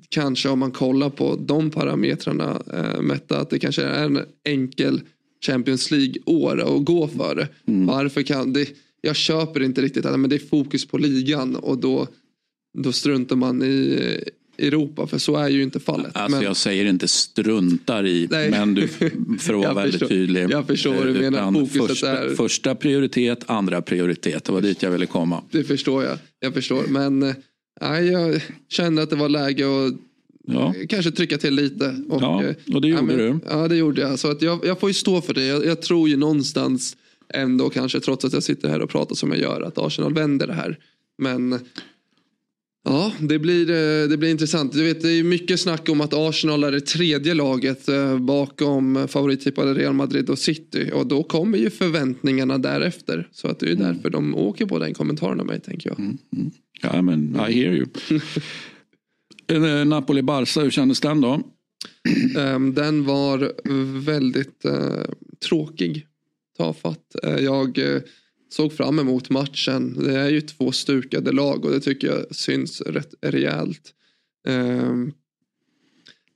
[0.08, 5.00] kanske om man kollar på de parametrarna eh, mätta att det kanske är en enkel
[5.46, 7.48] Champions League-år att gå för.
[7.64, 8.68] Varför kan det?
[9.00, 12.08] Jag köper inte riktigt att men det är fokus på ligan och då,
[12.78, 13.98] då struntar man i
[14.58, 16.10] eh, Europa för så är ju inte fallet.
[16.16, 18.50] Alltså Men- jag säger inte struntar i, Nej.
[18.50, 18.88] men du,
[19.38, 20.46] för att vara väldigt förstår- tydlig.
[20.50, 21.28] jag förstår vad du menar.
[21.38, 24.44] Utan Fokuset första, är- första prioritet, andra prioritet.
[24.44, 25.42] Det var dit jag ville komma.
[25.50, 26.18] Det förstår jag.
[26.40, 26.82] Jag förstår.
[26.88, 27.34] Men eh,
[27.80, 29.94] nej, jag kände att det var läge att
[30.46, 30.74] Ja.
[30.88, 31.96] kanske trycka till lite.
[32.08, 33.38] Och, Ja, eh, och det gjorde men, du.
[33.48, 34.18] Ja, det gjorde jag.
[34.18, 35.44] Så att jag, jag får ju stå för det.
[35.46, 36.96] Jag, jag tror ju någonstans
[37.34, 40.46] ändå kanske, trots att jag sitter här och pratar som jag gör, att Arsenal vänder
[40.46, 40.78] det här.
[41.18, 41.58] Men
[42.84, 44.72] ja, det blir, eh, det blir intressant.
[44.72, 49.08] Du vet, det är mycket snack om att Arsenal är det tredje laget eh, bakom
[49.08, 50.90] favorittippade Real Madrid och City.
[50.94, 53.28] Och då kommer ju förväntningarna därefter.
[53.32, 53.94] Så att det är Mm.
[53.94, 56.16] därför de åker på den kommentaren av mig, tänker jag.
[56.82, 57.86] Ja, men I hear you.
[59.46, 61.40] Eh, Napoli-Barca, hur kändes den då?
[62.38, 63.52] Ehm, den var
[64.04, 65.04] väldigt eh,
[65.48, 66.06] tråkig.
[66.58, 67.16] Tafatt.
[67.40, 68.00] Jag eh,
[68.50, 70.04] såg fram emot matchen.
[70.04, 73.94] Det är ju två stukade lag och det tycker jag syns rätt rejält.
[74.46, 75.12] Ehm,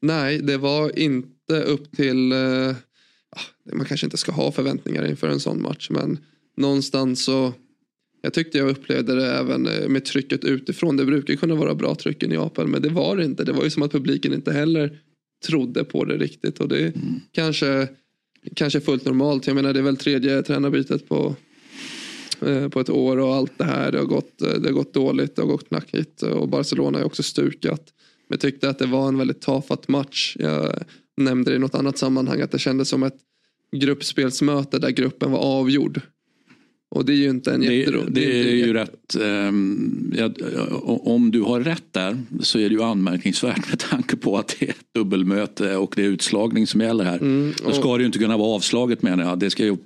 [0.03, 2.31] nej, det var inte upp till...
[2.31, 3.41] ja,
[3.75, 6.19] man kanske inte ska ha förväntningar inför en sån match men
[6.57, 7.53] någonstans så
[8.25, 10.97] jag tyckte jag upplevde det även eh, med trycket utifrån.
[10.97, 13.45] Det brukar kunna vara bra tryck i Neapel men det var det inte.
[13.45, 14.99] Det var ju som att publiken inte heller
[15.47, 16.93] trodde på det riktigt och det är
[17.33, 17.89] kanske,
[18.55, 19.47] kanske fullt normalt.
[19.47, 21.37] Jag menar det är väl tredje tränarbytet på,
[22.71, 23.93] på ett år och allt det här.
[23.93, 27.05] Det har, gått, eh, det har gått dåligt, det har gått knackigt och Barcelona är
[27.05, 27.83] också stukat.
[28.29, 30.37] Men jag tyckte att det var en väldigt tafatt match.
[30.39, 30.73] Jag
[31.17, 33.17] nämnde det i något annat sammanhang att det kändes som ett
[33.77, 36.01] gruppspelsmöte där gruppen var avgjord.
[36.91, 38.15] Och det är ju inte en Det, jätterolig.
[38.15, 40.31] det är ju rätt, ehm, ja,
[40.85, 44.67] om du har rätt där så är det ju anmärkningsvärt med tanke på att det
[44.67, 47.19] är ett dubbelmöte och det är utslagning som gäller här.
[47.19, 49.39] Mm, Då ska och- det ju inte kunna vara avslaget menar jag.
[49.39, 49.77] Det ska ju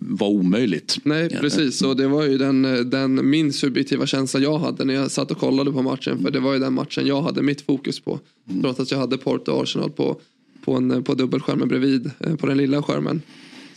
[0.00, 0.96] vara omöjligt.
[1.04, 5.10] Nej precis och det var ju den, den min subjektiva känsla jag hade när jag
[5.10, 6.22] satt och kollade på matchen.
[6.22, 8.20] För det var ju den matchen jag hade mitt fokus på.
[8.62, 10.20] Trots att jag hade Porto och Arsenal på,
[10.64, 12.10] på, en, på dubbelskärmen bredvid.
[12.20, 13.22] eh, På den lilla skärmen.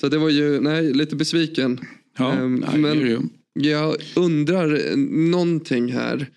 [0.02, 1.80] Så det var ju, nej lite besviken.
[2.18, 4.98] Ja, Ehm, nej, men jag undrar eh,
[5.32, 6.30] någonting här.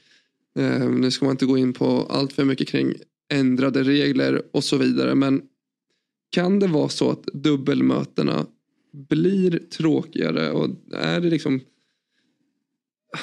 [0.58, 2.94] Ehm, nu ska man inte gå in på allt för mycket kring
[3.32, 5.14] ändrade regler och så vidare.
[5.14, 5.42] Men
[6.30, 8.46] kan det vara så att dubbelmötena
[8.92, 11.61] blir tråkigare och är det liksom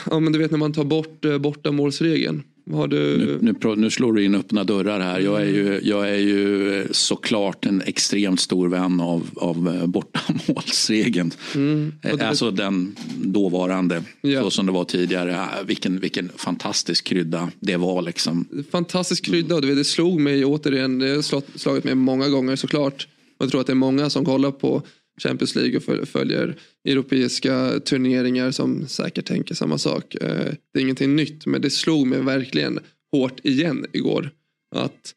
[0.10, 2.44] Ja men du vet när man tar bort eh, bortamålsregeln.
[2.72, 3.18] Har du...
[3.42, 5.20] Nu, nu, nu slår du in öppna dörrar här.
[5.20, 11.32] Jag är ju, jag är ju såklart en extremt stor vän av, av eh, bortamålsregeln.
[11.56, 11.94] Mm.
[12.02, 14.42] Det- Alltså den dåvarande, Ja.
[14.42, 15.40] så som det var tidigare.
[15.42, 18.46] Ah, Vilken, vilken fantastisk krydda det var liksom.
[18.72, 21.00] Fantastisk krydda du vet, det slog mig återigen.
[21.00, 23.08] Det har slagit mig många gånger såklart.
[23.40, 24.82] Jag tror att det är många som kollar på
[25.22, 30.16] Champions League och följer europeiska turneringar som säkert tänker samma sak.
[30.16, 32.80] Eh, det är ingenting nytt men det slog mig verkligen
[33.12, 34.32] hårt igen igår.
[34.76, 35.14] Att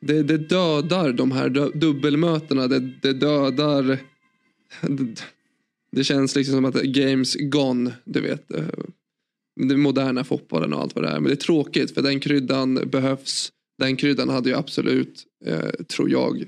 [0.00, 2.66] det, det dödar de här dubbelmötena.
[2.66, 3.98] Det, det dödar...
[4.80, 5.22] Det,
[5.92, 8.54] det känns liksom som att games gone, du vet.
[8.54, 8.64] Eh,
[9.60, 11.20] den moderna fotbollen och allt vad det är.
[11.20, 13.52] Men det är tråkigt för den kryddan behövs.
[13.78, 16.44] Den kryddan hade ju absolut, eh, tror jag,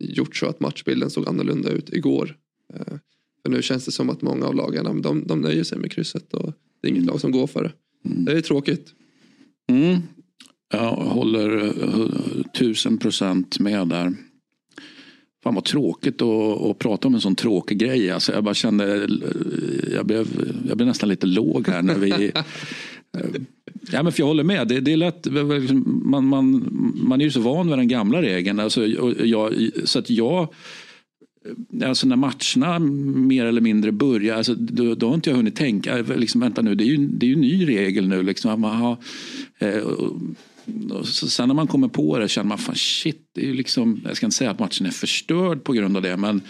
[0.00, 2.36] gjort så att matchbilden såg annorlunda ut igår.
[2.74, 2.96] Eh,
[3.42, 6.34] för nu känns det som att många av lagarna de, de nöjer sig med krysset
[6.34, 7.72] och det är inget lag som går för det.
[8.02, 8.94] Det är tråkigt.
[9.68, 9.98] Mm.
[10.72, 14.14] Jag håller eh, tusen procent med där.
[15.42, 18.10] Fan vad tråkigt att, att prata om en sån tråkig grej.
[18.10, 19.08] Alltså jag bara kände,
[19.94, 20.28] jag blev,
[20.68, 22.32] jag blev nästan lite låg här när vi
[23.92, 24.68] Ja, men för jag håller med.
[24.68, 25.26] Det, det är lätt,
[25.60, 28.60] liksom, man, man, man är ju så van vid den gamla regeln.
[28.60, 30.48] Alltså, jag, så att jag,
[31.84, 35.98] alltså när matcherna mer eller mindre börjar, alltså, då, då har inte jag hunnit tänka,
[35.98, 38.22] äh, liksom, vänta nu, det är ju, det är ju en ny regel nu.
[38.22, 38.96] Liksom, man har,
[39.58, 40.20] eh, och,
[40.90, 44.00] och sen när man kommer på det känner man, fan shit, det är ju liksom,
[44.04, 46.40] jag ska inte säga att matchen är förstörd på grund av det, men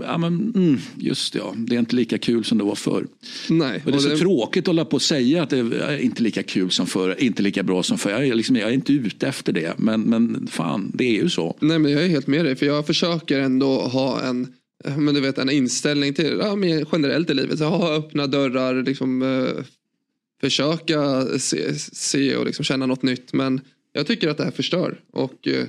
[0.00, 1.54] Ja, men, mm, just det, ja.
[1.56, 3.06] Det är inte lika kul som det var förr.
[3.48, 5.98] Nej, Och det är så det- tråkigt att hålla på och säga att det är
[5.98, 8.10] inte lika kul som förr, inte lika bra som förr.
[8.10, 9.74] Jag är, liksom, jag är inte ute efter det.
[9.78, 11.56] Men, men fan, det är ju så.
[11.60, 14.52] Nej men jag är helt med dig för jag försöker ändå ha en
[14.96, 17.58] men du vet en inställning till ja, men generellt i livet.
[17.58, 19.64] Så ha öppna dörrar, liksom, eh,
[20.40, 23.32] försöka se, se och liksom känna något nytt.
[23.32, 23.60] Men
[23.92, 25.00] jag tycker att det här förstör.
[25.12, 25.64] Och eh,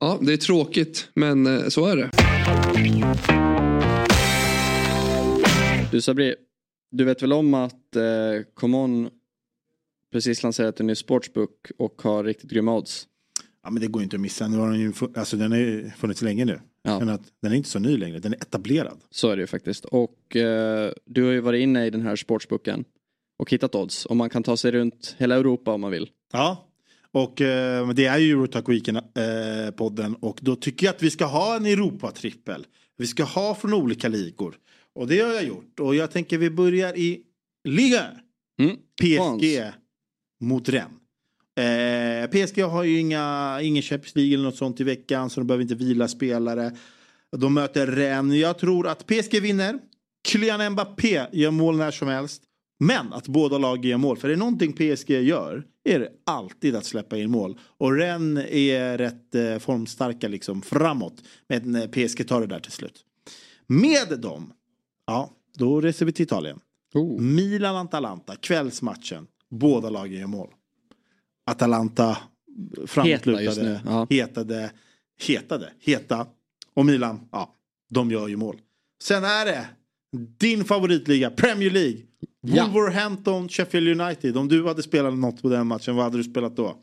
[0.00, 2.10] ja, det är tråkigt men eh, så är det.
[5.90, 6.34] Du Sabri,
[6.90, 8.02] du vet väl om att eh,
[8.54, 9.10] Common
[10.12, 13.08] precis lanserat en ny sportsbook och har riktigt grymma odds?
[13.62, 14.48] Ja men det går inte att missa.
[14.48, 16.60] Nu har den, ju, alltså, den har funnits länge nu.
[16.82, 19.00] Men att den är inte så ny längre, den är etablerad.
[19.10, 19.84] Så är det ju faktiskt.
[19.84, 22.84] Och eh, du har ju varit inne i den här sportsbooken
[23.38, 24.06] och hittat odds.
[24.06, 26.10] Och man kan ta sig runt hela Europa om man vill.
[26.32, 26.69] Ja,
[27.12, 31.56] och eh, det är ju Eurotalk Weekend-podden och då tycker jag att vi ska ha
[31.56, 32.66] en Europatrippel.
[32.96, 34.54] Vi ska ha från olika ligor.
[34.94, 35.80] Och det har jag gjort.
[35.80, 37.20] Och jag tänker vi börjar i
[37.68, 38.06] Liga.
[39.02, 39.72] PSG
[40.40, 41.00] mot Rennes.
[41.60, 45.46] Eh, PSG har ju inga, ingen Champions League eller något sånt i veckan så de
[45.46, 46.76] behöver inte vila spelare.
[47.36, 48.36] De möter Rennes.
[48.36, 49.78] Jag tror att PSG vinner.
[50.28, 52.42] Kylian Mbappé gör mål när som helst.
[52.82, 54.16] Men att båda lag gör mål.
[54.16, 57.58] För är det någonting PSG gör är det alltid att släppa in mål.
[57.62, 61.22] Och Rennes är rätt eh, formstarka liksom framåt.
[61.48, 63.04] Men eh, PSG tar det där till slut.
[63.66, 64.52] Med dem,
[65.06, 66.60] ja, då reser vi till Italien.
[67.18, 69.26] Milan-Atalanta, kvällsmatchen.
[69.50, 70.48] Båda lagen gör mål.
[71.46, 72.18] Atalanta
[72.86, 74.06] framåtlutade, just nu, ja.
[74.10, 74.70] hetade,
[75.26, 76.26] hetade, heta.
[76.74, 77.54] Och Milan, ja,
[77.90, 78.60] de gör ju mål.
[79.02, 79.66] Sen är det
[80.38, 81.98] din favoritliga, Premier League.
[82.40, 82.70] Ja.
[82.74, 84.36] Wolverhampton, Sheffield United.
[84.36, 86.76] Om du hade spelat något på den matchen, vad hade du spelat då?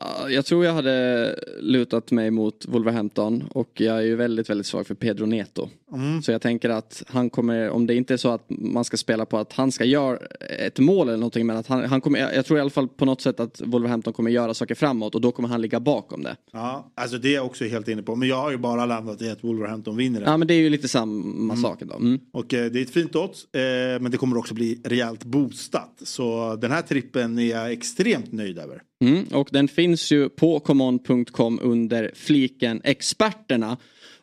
[0.00, 4.66] Ja, Jag tror jag hade lutat mig mot Wolverhampton och jag är ju väldigt, väldigt
[4.66, 5.68] svag för Pedro Neto.
[5.94, 6.22] Mm.
[6.22, 9.26] Så jag tänker att han kommer, om det inte är så att man ska spela
[9.26, 10.18] på att han ska göra
[10.58, 13.04] ett mål eller någonting, men att han, han kommer, jag tror i alla fall på
[13.04, 16.36] något sätt att Wolverhampton kommer göra saker framåt och då kommer han ligga bakom det.
[16.52, 18.16] Ja, alltså det är jag också helt inne på.
[18.16, 20.26] Men jag har ju bara landat i att Wolverhampton vinner det.
[20.26, 21.94] Ja men det är ju lite samma sak då.
[21.94, 22.20] Mm.
[22.32, 26.00] Och eh, det är ett fint odds, eh, men det kommer också bli rejält boostat.
[26.02, 28.82] Så den här trippen är jag extremt nöjd över.
[29.04, 33.76] Mm, och den finns ju på common.com under fliken experterna.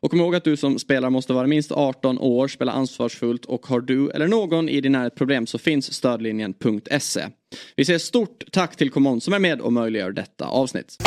[0.04, 3.66] Och kom ihåg att du som spelare måste vara minst 18 år, spela ansvarsfullt och
[3.66, 7.28] har du eller någon i din närhet problem så finns stödlinjen.se.
[7.76, 10.98] Vi säger stort tack till Common som är med och möjliggör detta avsnitt.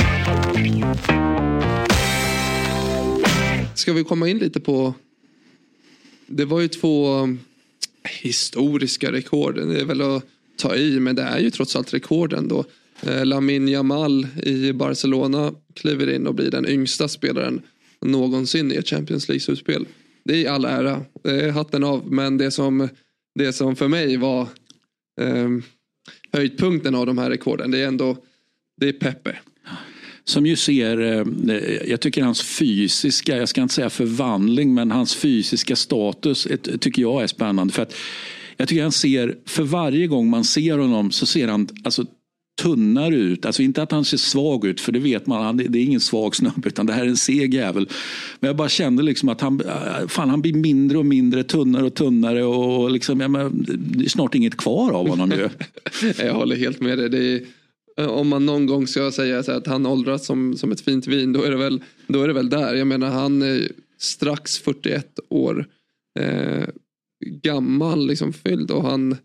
[3.75, 4.95] Ska vi komma in lite på...
[6.27, 7.41] Det var ju två um,
[8.23, 9.55] historiska rekord.
[9.55, 10.25] Det är väl att
[10.57, 12.65] ta i, men det är ju trots allt rekorden då.
[13.03, 17.63] Eh, Lamin Jamal i Barcelona kliver in och blir den yngsta spelaren
[18.05, 19.87] någonsin i ett Champions League-slutspel.
[20.25, 22.13] Det är i all ära, det är hatten av.
[22.13, 22.89] Men det som,
[23.35, 24.43] det som för mig var
[25.21, 25.49] eh,
[26.33, 28.17] höjdpunkten av de här rekorden, det är ändå
[28.81, 29.37] det är Pepe.
[30.25, 35.17] Som ju ser, eh, jag tycker hans fysiska, jag ska inte säga förvandling, men hans
[35.17, 36.49] fysiska status
[36.81, 37.73] tycker jag är spännande.
[37.73, 37.95] För att
[38.57, 42.07] jag tycker han ser, för varje gång man ser honom så ser han alltså,
[42.63, 43.47] tunnare ut.
[43.47, 46.01] Alltså inte att han ser svag ut, för det vet man, han, det är ingen
[46.01, 47.89] svag snubbe utan det här är en seg jävel.
[48.41, 49.63] Men jag bara kände liksom att han,
[50.09, 54.09] fan, han blir mindre och mindre, tunnare och tunnare och liksom, ja, men, det är
[54.09, 55.49] snart inget kvar av honom ju.
[56.25, 57.09] jag håller helt med dig.
[57.09, 60.81] Det är, om man någon gång ska säga så att han åldras som, som ett
[60.81, 62.75] fint vin, då är, det väl, då är det väl där.
[62.75, 65.67] Jag menar han är strax 41 år
[66.21, 66.65] eh,
[67.27, 69.17] gammal liksom fylld och han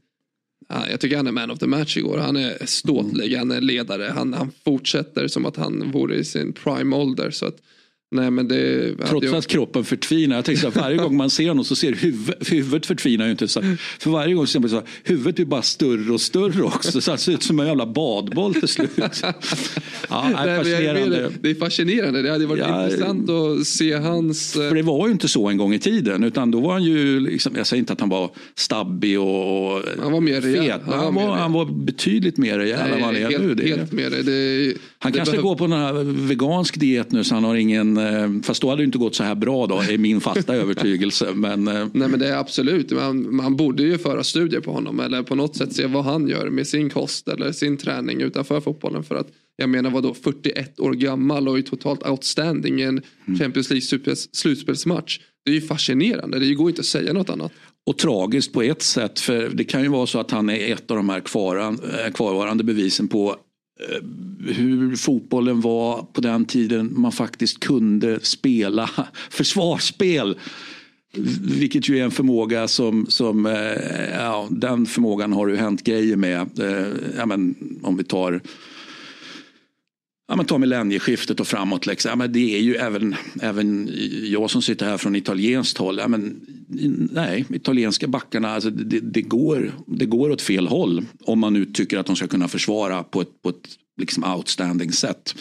[0.69, 2.17] jag tycker han är man of the match igår.
[2.17, 4.11] Han är ståtlig, han är ledare.
[4.15, 7.31] Han, han fortsätter som att han vore i sin prime ålder.
[7.31, 7.57] Så att,
[8.11, 10.35] nej, men det, Trots att kroppen förtvinar.
[10.35, 13.47] Jag så här, varje gång man ser honom så ser huvudet, huvudet förtvinar ju inte.
[13.47, 13.61] Så
[13.99, 17.01] för varje gång ser man så huvudet blir bara större och större också.
[17.01, 18.89] Så det ser ut som en jävla badboll till slut.
[20.09, 21.31] Ja, nej, fascinerande.
[21.41, 22.21] Det är fascinerande.
[22.21, 24.53] Det hade varit ja, intressant att se hans...
[24.53, 26.23] För det var ju inte så en gång i tiden.
[26.23, 30.11] Utan då var han ju, liksom, jag säger inte att han var stabbig och, han
[30.11, 30.81] var mer fet.
[30.85, 33.55] Han, han, var, han var betydligt mer rejäl än vad han är nu.
[33.55, 34.09] Det, helt mer.
[34.09, 35.43] Det, han kanske behöv...
[35.43, 35.93] går på här
[36.27, 39.23] vegansk diet nu så han har ingen, eh, fast då hade det inte gått så
[39.23, 41.27] här bra då, är min fasta övertygelse.
[41.33, 44.99] Men, eh, Nej men det är absolut, man, man borde ju föra studier på honom
[44.99, 48.61] eller på något sätt se vad han gör med sin kost eller sin träning utanför
[48.61, 49.03] fotbollen.
[49.03, 49.27] För att
[49.57, 53.39] jag menar vadå 41 år gammal och är totalt outstanding i en mm.
[53.39, 55.19] Champions League slutspelsmatch.
[55.45, 57.51] Det är ju fascinerande, det går inte att säga något annat.
[57.85, 60.91] Och tragiskt på ett sätt för det kan ju vara så att han är ett
[60.91, 63.35] av de här eh, kvarvarande bevisen på
[63.79, 64.03] Eh,
[64.53, 68.89] hur fotbollen var på den tiden man faktiskt kunde spela
[69.29, 70.37] försvarsspel.
[71.41, 73.53] Vilket ju är en förmåga som, som eh,
[74.13, 76.59] ja, den förmågan har ju hänt grejer med.
[76.59, 78.41] Eh, ja, men, om vi tar
[80.29, 81.85] ja, men ta millennieskiftet och framåt.
[81.85, 82.09] Liksom.
[82.09, 83.89] Ja, men det är ju även, även
[84.23, 85.97] jag som sitter här från italienskt håll.
[85.97, 86.39] Ja, men,
[87.11, 91.05] nej, italienska backarna, alltså, det, det, går, det går åt fel håll.
[91.25, 93.69] Om man nu tycker att de ska kunna försvara på ett, på ett
[94.01, 95.35] liksom outstanding sätt.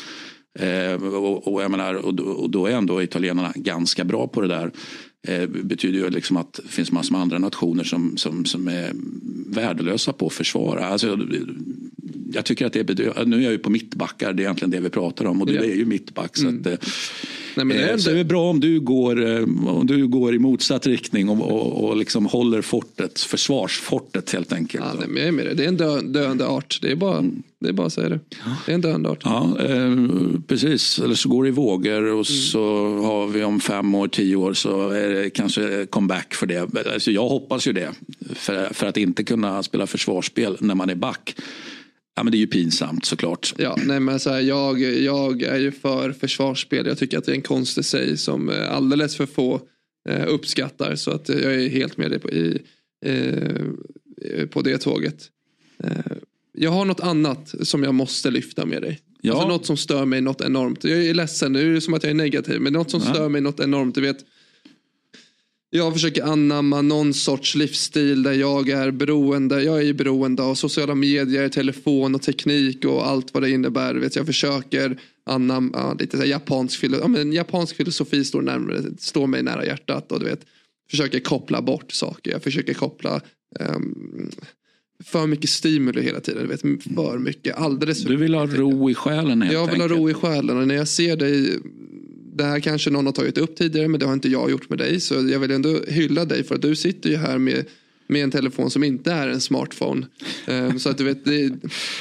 [0.58, 4.48] Eh, och, och, jag menar, och, och då är ändå italienarna ganska bra på det
[4.48, 4.70] där.
[5.22, 8.92] Eh, betyder ju liksom att det finns massor med andra nationer som, som, som är
[9.46, 10.86] värdelösa på att försvara.
[10.86, 11.18] Alltså,
[12.32, 14.80] jag tycker att det är, nu är jag ju på mittbackar, det är egentligen det
[14.80, 15.62] vi pratar om och ja.
[15.62, 16.38] är ju mittback.
[16.38, 16.64] Mm.
[16.64, 16.88] Så, att, eh,
[17.58, 20.34] Nej, men det, är, så det är bra om du går, eh, om du går
[20.34, 24.84] i motsatt riktning och, och, och liksom håller fortet, försvarsfortet helt enkelt.
[24.84, 25.54] Ja, det är, med det.
[25.54, 27.42] det är en dö, döende art, det är bara, mm.
[27.58, 28.20] det är bara att säga det.
[28.66, 29.20] Det är en döende art.
[29.24, 29.96] Ja, eh,
[30.46, 32.24] precis, eller så går det i vågor och mm.
[32.24, 32.60] så
[33.02, 36.92] har vi om fem år, tio år så är det kanske comeback för det.
[36.92, 37.90] Alltså jag hoppas ju det,
[38.34, 41.34] för, för att inte kunna spela försvarsspel när man är back.
[42.18, 43.54] Ja men det är ju pinsamt såklart.
[43.58, 46.86] Ja, nej men så här, jag, jag är ju för försvarsspel.
[46.86, 49.60] Jag tycker att det är en konst i sig som eh, alldeles för få
[50.08, 50.96] eh, uppskattar.
[50.96, 52.62] Så att jag är helt med dig på, i,
[53.04, 55.26] eh, på det tåget.
[55.84, 56.16] Eh,
[56.52, 59.00] jag har något annat som jag måste lyfta med dig.
[59.20, 59.32] Ja.
[59.32, 60.84] Alltså något som stör mig något enormt.
[60.84, 62.60] Jag är ledsen, nu är det som att jag är negativ.
[62.60, 63.14] Men något som ja.
[63.14, 63.94] stör mig något enormt.
[63.94, 64.18] Du vet,
[65.70, 69.62] jag försöker anamma någon sorts livsstil där jag är beroende.
[69.62, 73.94] Jag är beroende av sociala medier, telefon och teknik och allt vad det innebär.
[73.94, 79.42] Vet, jag försöker anamma lite så japansk, ja, men japansk filosofi står, närmare, står mig
[79.42, 80.12] nära hjärtat.
[80.12, 80.40] Och du vet,
[80.90, 82.30] försöker koppla bort saker.
[82.30, 83.20] Jag försöker koppla
[83.60, 84.30] um,
[85.04, 86.42] för mycket stimuli hela tiden.
[86.42, 86.60] Du vet,
[86.94, 89.92] för mycket, alldeles för Du vill ha ro i själen helt Jag vill enkelt.
[89.92, 91.58] ha ro i själen och när jag ser dig
[92.38, 94.78] det här kanske någon har tagit upp tidigare men det har inte jag gjort med
[94.78, 95.00] dig.
[95.00, 97.64] Så jag vill ändå hylla dig för att du sitter ju här med
[98.08, 100.06] med en telefon som inte är en smartphone.
[100.46, 101.48] Um, så att du vet, det,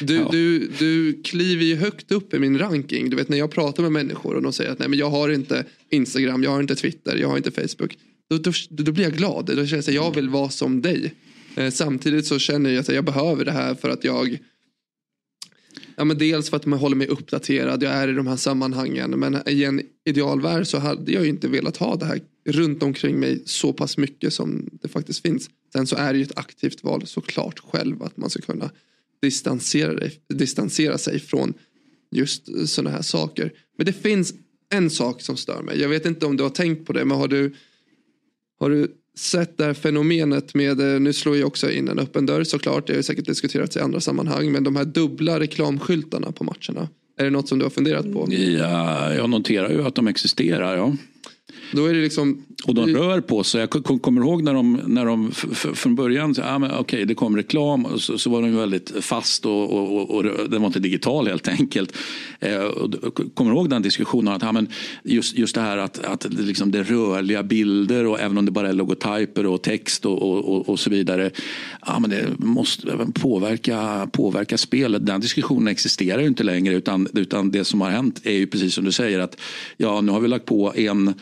[0.01, 0.29] du, ja.
[0.31, 3.09] du, du kliver ju högt upp i min ranking.
[3.09, 5.29] Du vet när jag pratar med människor och de säger att nej men jag har
[5.29, 7.97] inte Instagram, jag har inte Twitter, jag har inte Facebook.
[8.29, 9.45] Då, då, då blir jag glad.
[9.45, 11.13] Då känner jag att jag vill vara som dig.
[11.57, 14.37] Uh, samtidigt så känner jag att jag behöver det här för att jag
[15.99, 19.11] Ja, men dels för att man håller mig uppdaterad, jag är i de här sammanhangen.
[19.11, 23.19] Men i en idealvärld så hade jag ju inte velat ha det här runt omkring
[23.19, 25.49] mig så pass mycket som det faktiskt finns.
[25.73, 28.71] Sen så är det ju ett aktivt val såklart själv att man ska kunna
[29.21, 31.53] distansera, dig, distansera sig från
[32.11, 33.53] just sådana här saker.
[33.77, 34.33] Men det finns
[34.69, 35.81] en sak som stör mig.
[35.81, 37.53] Jag vet inte om du har tänkt på det men har du,
[38.59, 42.25] har du sett det här fenomenet med, eh, nu slår jag också in en öppen
[42.25, 46.31] dörr såklart, det har ju säkert diskuterats i andra sammanhang, men de här dubbla reklamskyltarna
[46.31, 46.89] på matcherna.
[47.19, 48.27] Är det något som du har funderat på?
[48.29, 50.77] Ja, jag noterar ju att de existerar.
[50.77, 50.95] Ja.
[51.71, 52.43] Då är det liksom...
[52.63, 53.61] Och de rör på sig.
[53.61, 55.31] Jag kommer ihåg när de, när de
[55.73, 58.93] från början, så, ah, men, okej det kom reklam och så, så var den väldigt
[58.99, 61.97] fast och, och, och, och den var inte digital helt enkelt.
[62.39, 64.67] Eh, och, kommer ihåg den diskussionen att ah, men
[65.03, 68.45] just, just det här att, att det, liksom, det är rörliga bilder och även om
[68.45, 71.31] det bara är logotyper och text och, och, och, och så vidare.
[71.79, 75.05] Ah, men det måste även påverka, påverka spelet.
[75.05, 78.73] Den diskussionen existerar ju inte längre utan, utan det som har hänt är ju precis
[78.73, 79.37] som du säger att
[79.77, 81.13] ja nu har vi lagt på en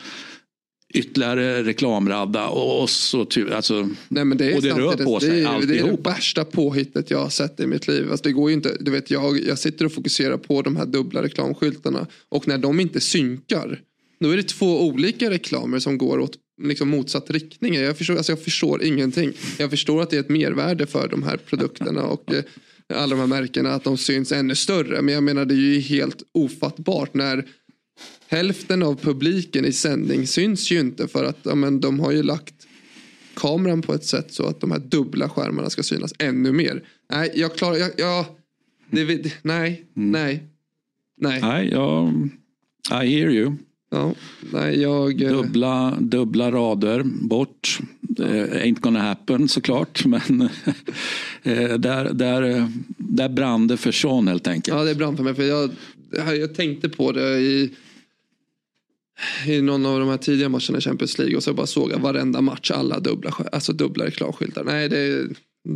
[0.96, 5.36] ytterligare reklamradda och så alltså, Nej, men det är och det rör på sig det
[5.36, 6.06] är, det är det alltihop.
[6.06, 8.10] värsta påhittet jag har sett i mitt liv.
[8.10, 11.22] Alltså det går inte, du vet, jag, jag sitter och fokuserar på de här dubbla
[11.22, 13.80] reklamskyltarna och när de inte synkar
[14.20, 17.74] då är det två olika reklamer som går åt liksom motsatt riktning.
[17.74, 19.32] Jag förstår, alltså jag förstår ingenting.
[19.58, 22.42] Jag förstår att det är ett mervärde för de här produkterna och eh,
[22.94, 25.02] alla de här märkena att de syns ännu större.
[25.02, 27.46] Men jag menar det är ju helt ofattbart när
[28.28, 32.22] hälften av publiken i sändning syns ju inte för att ja, men, de har ju
[32.22, 32.54] lagt
[33.34, 36.82] kameran på ett sätt så att de här dubbla skärmarna ska synas ännu mer.
[37.10, 38.24] Nej, jag klarar, jag, jag
[38.90, 40.42] det, det, nej, nej,
[41.20, 41.40] nej.
[41.40, 42.28] Nej, jag,
[42.90, 43.52] I hear you.
[43.90, 44.14] Ja,
[44.52, 45.22] nej, jag...
[45.22, 47.78] eh, Dubbla, dubbla rader bort.
[48.18, 48.24] Eh,
[48.64, 50.04] ain't gonna happen såklart.
[50.06, 50.40] Men
[51.42, 54.78] eh, där, där, eh, där brann det för Sean helt enkelt.
[54.78, 55.34] Ja, det brann för mig.
[55.34, 55.70] För jag,
[56.38, 57.70] jag tänkte på det i,
[59.46, 61.98] i någon av de här tidiga matcherna i Champions League och så bara såg jag
[61.98, 64.64] varenda match, alla dubbla, alltså dubbla reklamskyltar.
[64.64, 65.28] Nej, det,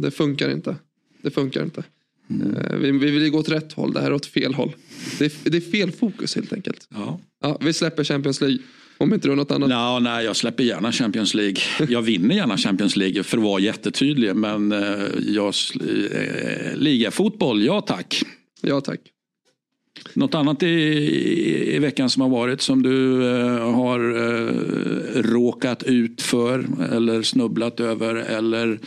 [0.03, 0.76] det funkar inte.
[1.22, 1.82] Det funkar inte.
[2.30, 4.72] Eh, Vi, vi vill ju gå åt rätt håll, det här är åt fel håll.
[5.18, 6.88] Det är, det är fel fokus helt enkelt.
[6.91, 7.20] Ja.
[7.43, 8.59] Ja, vi släpper Champions League.
[8.99, 9.70] Om inte du har något annat.
[9.70, 11.57] Ja, nej, jag släpper gärna Champions League.
[11.88, 14.36] Jag vinner gärna Champions League för att vara jättetydlig.
[14.36, 14.78] Men eh,
[15.26, 16.09] jag, sl-
[16.72, 18.22] eh, ligafotboll, ja tack.
[18.61, 19.01] Ja tack.
[20.14, 25.82] Något annat i, i, i veckan som har varit som du eh, har eh, råkat
[25.82, 28.78] ut för eller snubblat över eller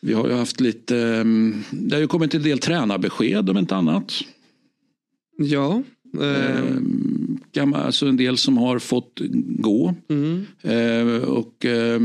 [0.00, 1.24] vi har ju haft lite, eh,
[1.70, 4.12] det har ju kommit en del tränarbesked om inte annat.
[5.36, 5.82] Ja.
[6.20, 6.64] Eh,
[7.52, 9.20] gamla, alltså en del som har fått
[9.58, 9.94] gå.
[10.08, 10.46] Mm.
[10.62, 12.00] Eh, och eh,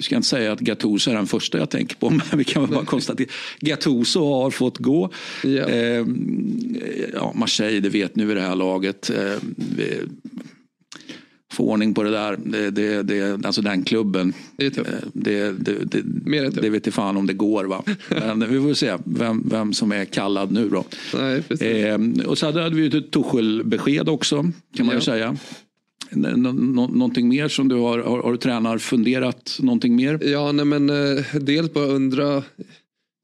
[0.00, 2.70] ska inte säga att Gattuso är den första jag tänker på, men vi kan väl
[2.70, 3.28] bara konstatera.
[3.60, 5.10] Gattuso har fått gå.
[5.42, 5.68] Ja.
[5.68, 6.06] Eh,
[7.12, 9.10] ja, Marseille, det vet nu i det här laget.
[9.10, 9.38] Eh,
[11.52, 12.36] få ordning på det där.
[12.44, 14.32] Det, det, det, alltså den klubben.
[14.56, 14.90] Det är tufft.
[14.90, 17.64] Eh, Det, det, det, Mer det vet inte fan om det går.
[17.64, 17.84] Va?
[18.08, 20.84] Men vi får se vem, vem som är kallad nu då.
[21.14, 21.42] Nej.
[21.84, 24.36] Eh, och så hade vi ju ett Tuchel-besked också
[24.76, 24.94] kan man Ja.
[24.94, 25.36] ju säga.
[26.10, 26.52] Nå-
[26.88, 30.18] någonting mer som du har, har, har du tränar funderat någonting mer?
[30.24, 32.42] Ja, nej men eh, dels bara undra,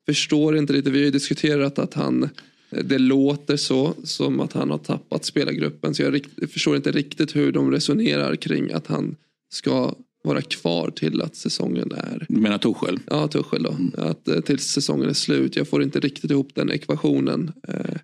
[0.07, 2.29] förstår inte lite, vi har ju diskuterat att han,
[2.71, 7.37] det låter så som att han har tappat spelargruppen så jag rikt, förstår inte riktigt
[7.37, 9.17] hur de resonerar kring att han
[9.53, 12.99] ska vara kvar till att säsongen är Du menar Tuchel?
[13.07, 13.77] Ja, Tuchel då.
[14.03, 15.57] Att eh, tills säsongen är slut.
[15.57, 17.53] Jag får inte riktigt ihop den ekvationen.
[17.69, 17.97] Eh,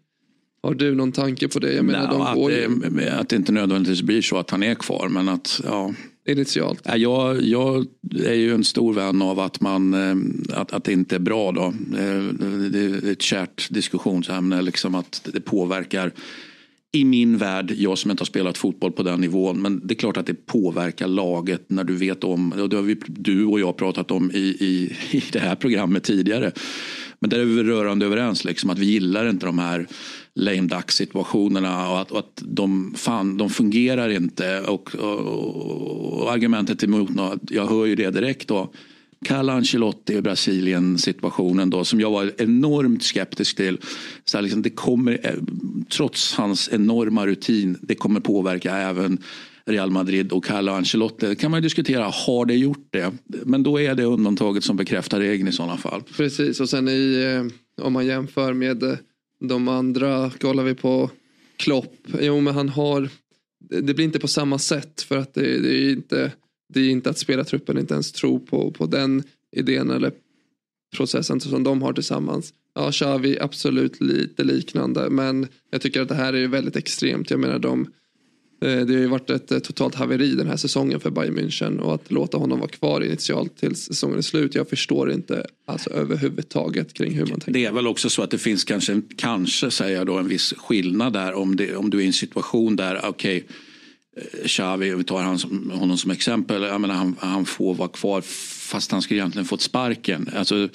[0.62, 1.72] har du någon tanke på det?
[1.72, 4.50] Jag menar, Nej, de att, går ju det, att det inte nödvändigtvis blir så att
[4.50, 5.08] han är kvar.
[5.08, 5.94] Men att, ja
[6.26, 6.80] initialt.
[6.84, 7.86] Jag, jag
[8.24, 10.16] är ju en stor vän av att, man, eh,
[10.60, 11.52] att, att det inte är bra.
[11.52, 11.64] Då.
[11.98, 12.22] Eh,
[12.70, 14.62] det är ett kärt diskussionsämne.
[14.62, 16.12] Liksom att det påverkar
[16.92, 19.96] i min värld, jag som inte har spelat fotboll på den nivån, men det är
[19.96, 23.60] klart att det påverkar laget när du vet om, och det har vi, du och
[23.60, 26.52] jag pratat om i, i, i det här programmet tidigare.
[27.18, 29.86] Men där är vi rörande överens, liksom, att vi gillar inte de här
[30.36, 34.60] lame duck situationerna och att, och att de, fan, de fungerar inte.
[34.60, 37.10] Och, och, och argumentet emot,
[37.50, 38.72] jag hör ju det direkt då.
[39.24, 43.78] Carlo Ancelotti i Brasilien situationen då som jag var enormt skeptisk till.
[44.24, 45.34] Så här liksom, det kommer, eh,
[45.96, 49.18] trots hans enorma rutin, det kommer påverka även
[49.66, 51.26] Real Madrid och Carlo Ancelotti.
[51.26, 53.12] Det kan man ju diskutera, har det gjort det?
[53.44, 56.02] Men då är det undantaget som bekräftar regeln i sådana fall.
[56.16, 57.22] Precis och sen i,
[57.78, 58.96] eh, om man jämför med eh,
[59.48, 61.10] de andra, kollar vi på
[61.56, 61.96] Klopp.
[62.20, 63.08] Jo men han har,
[63.70, 66.32] det blir inte på samma sätt för att det, det är inte
[66.74, 69.22] det är inte att spelartruppen inte ens tror på, på den
[69.56, 70.12] idén eller
[70.96, 72.54] processen som de har tillsammans.
[72.74, 77.30] Ja, Xavi absolut lite liknande men jag tycker att det här är väldigt extremt.
[77.30, 77.86] Jag menar de
[78.60, 81.78] Eh, det har ju varit ett eh, totalt haveri den här säsongen för Bayern München
[81.78, 84.54] och att låta honom vara kvar initialt tills säsongen är slut.
[84.54, 87.52] Jag förstår inte alltså, överhuvudtaget kring hur man tänker.
[87.52, 90.54] Det är väl också så att det finns kanske, kanske säger jag då, en viss
[90.56, 93.56] skillnad där om, det, om du är i en situation där, okej, okay,
[94.46, 98.20] Xavi, vi tar han som, honom som exempel, jag menar, han, han får vara kvar
[98.66, 100.30] fast han skulle egentligen fått sparken.
[100.36, 100.68] Alltså,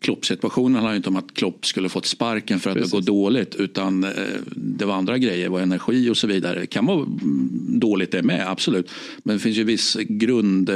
[0.00, 2.90] Klopp-situationen handlar inte om att Klopp skulle fått sparken för att Precis.
[2.90, 4.10] det går dåligt utan eh,
[4.56, 6.60] det var andra grejer, var energi och så vidare.
[6.60, 7.06] Det kan vara
[7.68, 8.90] dåligt det med, absolut.
[9.22, 10.70] Men det finns ju viss grund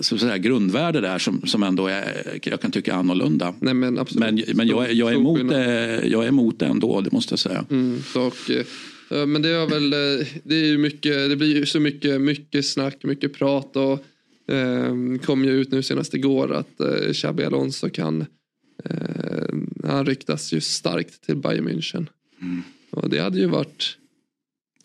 [0.00, 3.54] så säga, grundvärde där som, som ändå är, jag kan tycka är annorlunda.
[3.60, 4.46] Nej, men absolut.
[4.46, 7.38] men, men jag, jag, är emot det, jag är emot det ändå, det måste jag
[7.38, 7.64] säga.
[7.70, 9.90] Mm, och, eh, men det är väl,
[10.44, 14.04] det är ju mycket, det blir ju så mycket, mycket snack, mycket prat och
[14.48, 18.26] eh, kom ju ut nu senast igår att eh, Xabi Alonso kan,
[18.84, 22.06] eh, han ryktas ju starkt till Bayern München.
[22.40, 22.62] Mm.
[22.90, 23.98] Och det hade ju varit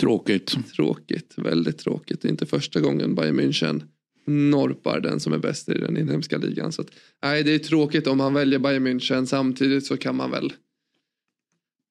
[0.01, 0.57] Tråkigt.
[0.75, 2.21] Tråkigt, väldigt tråkigt.
[2.21, 3.83] Det är inte första gången Bayern München
[4.25, 6.71] norpar den som är bäst i den inhemska ligan.
[6.71, 6.87] Så att,
[7.23, 9.25] nej, det är tråkigt om han väljer Bayern München.
[9.25, 10.53] Samtidigt så kan man väl...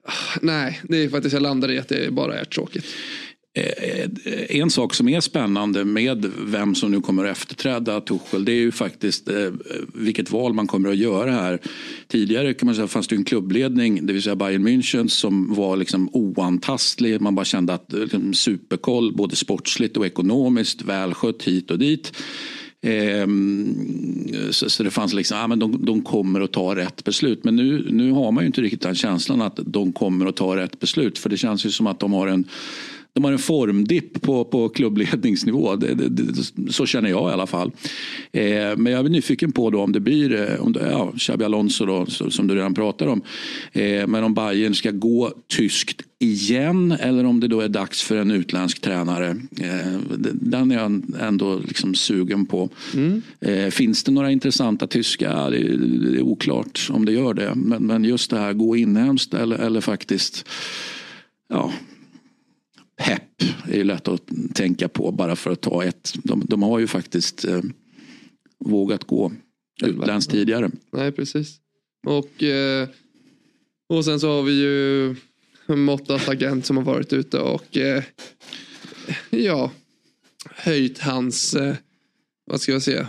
[0.05, 2.85] Ah, nej, det är faktiskt jag landar i att det bara är tråkigt.
[3.55, 8.45] Eh, eh, en sak som är spännande med vem som nu kommer att efterträda Tuchel
[8.45, 9.51] det är ju faktiskt eh,
[9.95, 11.59] vilket val man kommer att göra här.
[12.09, 15.77] Tidigare kan man säga fanns det en klubbledning, det vill säga Bayern München som var
[15.77, 17.21] liksom oantastlig.
[17.21, 22.13] Man bara kände att liksom, superkoll både sportsligt och ekonomiskt, välskött hit och dit.
[22.83, 27.45] Ehm, så, så, det fanns liksom, ja, men de, de, kommer att ta rätt beslut.
[27.45, 30.57] Men nu, nu har man ju inte riktigt den känslan att de kommer att ta
[30.57, 31.19] rätt beslut.
[31.19, 32.45] För det känns ju som att de har en
[33.13, 35.77] de har en formdipp på, på klubbledningsnivå.
[35.77, 37.73] Det, det, det, så känner jag i alla fall.
[38.33, 41.45] Eh, men jag är nyfiken på då om det blir eh, om det, ja, Xabi
[41.45, 43.23] Alonso då, som du redan pratar om.
[43.73, 48.17] Eh, men om Bayern ska gå tyskt igen eller om det då är dags för
[48.17, 49.37] en utländsk tränare.
[49.61, 49.99] Eh,
[50.35, 52.69] den är jag ändå liksom sugen på.
[52.95, 53.23] Mm.
[53.41, 55.51] Eh, finns det några intressanta tyska?
[55.51, 57.53] Det är, oklart om det gör det.
[57.55, 60.49] Men, men just det här gå inhemskt eller, eller faktiskt
[61.49, 61.73] ja,
[63.01, 63.23] Pep
[63.69, 64.23] är ju lätt att
[64.55, 66.15] tänka på bara för att ta ett.
[66.25, 67.61] De, de har ju faktiskt eh,
[68.65, 69.33] vågat gå
[69.83, 70.71] utländskt tidigare.
[70.93, 71.57] Nej precis.
[72.07, 72.89] Och, eh,
[73.89, 75.15] och sen så har vi ju
[75.77, 78.03] Mottas agent som har varit ute och eh,
[79.31, 79.73] ja
[80.55, 81.75] höjt hans, eh,
[82.47, 83.09] vad ska jag säga,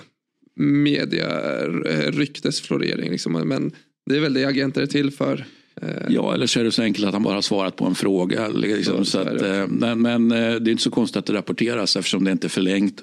[0.56, 3.12] media eh, ryktesflorering.
[3.12, 3.34] Liksom.
[3.34, 3.72] Men
[4.06, 5.46] det är väl det agenter är till för.
[5.82, 7.96] Eh, ja, eller så är det så enkelt att han bara har svarat på en
[7.96, 8.48] fråga.
[8.48, 11.96] Liksom, så att, eh, men, men eh, det är inte så konstigt att det rapporteras
[11.96, 13.02] eftersom det inte är förlängt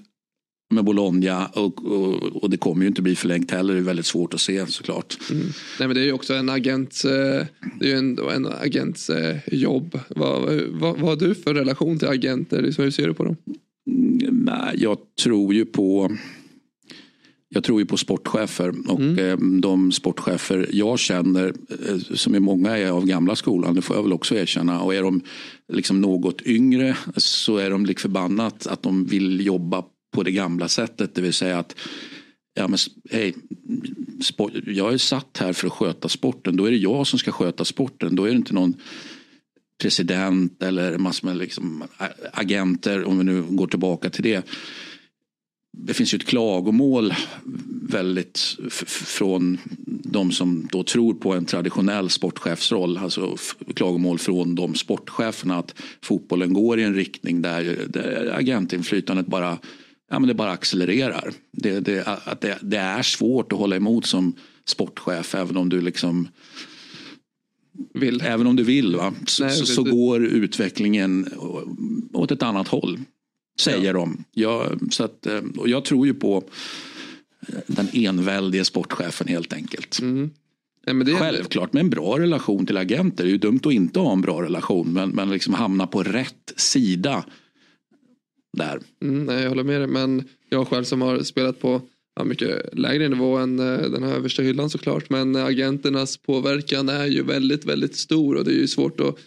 [0.70, 3.74] med Bologna och, och, och, det kommer ju inte bli förlängt heller.
[3.74, 5.18] Det är väldigt svårt att se såklart.
[5.30, 5.46] Mm.
[5.78, 7.02] Nej men det är ju också en agent,
[7.80, 9.10] det är en, en agents
[9.46, 9.98] jobb.
[10.08, 12.62] Vad, vad, vad har du för relation till agenter?
[12.78, 13.36] Hur ser du på dem?
[13.90, 16.16] Mm, nej, jag tror ju på
[17.48, 19.18] jag tror ju på sportchefer och mm.
[19.18, 21.52] Eh, de sportchefer jag känner
[21.88, 24.80] eh, som är många är av gamla skolan, det får jag väl också erkänna.
[24.80, 25.20] Och är de
[25.72, 29.84] liksom något yngre så är de lik förbannat att de vill jobba
[30.14, 31.14] på det gamla sättet.
[31.14, 31.76] Det vill säga att
[32.54, 32.78] ja, men,
[33.10, 33.34] hej,
[34.22, 36.56] sport, jag är satt här för att sköta sporten.
[36.56, 38.16] Då är det jag som ska sköta sporten.
[38.16, 38.74] Då är det inte någon
[39.82, 41.84] president eller massor med liksom
[42.32, 44.48] agenter om vi nu går tillbaka till det
[45.80, 47.14] det finns ju ett klagomål
[47.82, 48.56] väldigt
[48.86, 52.98] från de som då tror på en traditionell sportchefsroll.
[52.98, 53.36] Alltså
[53.74, 59.58] klagomål från de sportcheferna att fotbollen går i en riktning där, där agentinflytandet bara,
[60.10, 61.32] ja, men det bara accelererar.
[61.52, 64.32] Det, det, att det, det, är svårt att hålla emot som
[64.66, 66.28] sportchef även om du liksom
[67.94, 68.20] vill.
[68.20, 69.14] Även om du vill va?
[69.26, 71.28] Så, Nej, så, så går utvecklingen
[72.12, 72.98] åt ett annat håll.
[73.60, 73.92] Säger ja.
[73.92, 74.24] de.
[74.32, 76.44] Jag, så att, eh, och jag tror ju på
[77.48, 80.00] eh, den enväldige sportchefen helt enkelt.
[80.00, 80.30] Mm.
[80.86, 83.24] Ja, Självklart med en bra relation till agenter.
[83.24, 86.02] Det är ju dumt att inte ha en bra relation men, men liksom hamna på
[86.02, 87.24] rätt sida
[88.56, 88.80] där.
[89.02, 91.82] Mm, nej, jag håller med dig men jag själv som har spelat på
[92.16, 95.10] ja, mycket lägre nivå än uh, den här översta hyllan såklart.
[95.10, 99.18] Men agenternas påverkan är ju väldigt väldigt stor och det är ju svårt att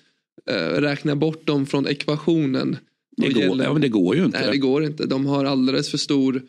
[0.51, 2.77] uh, räkna bort dem från ekvationen.
[3.21, 4.39] Det går, ja, men det går ju inte.
[4.39, 5.05] Nej, det går inte.
[5.05, 6.41] De har alldeles för stor,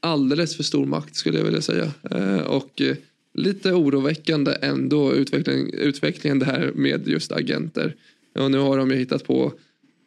[0.00, 1.92] alldeles för stor makt skulle jag vilja säga.
[2.10, 2.96] Eh, och eh,
[3.34, 7.94] lite oroväckande ändå utveckling, utvecklingen det här med just agenter.
[8.34, 9.52] Och nu har de ju hittat på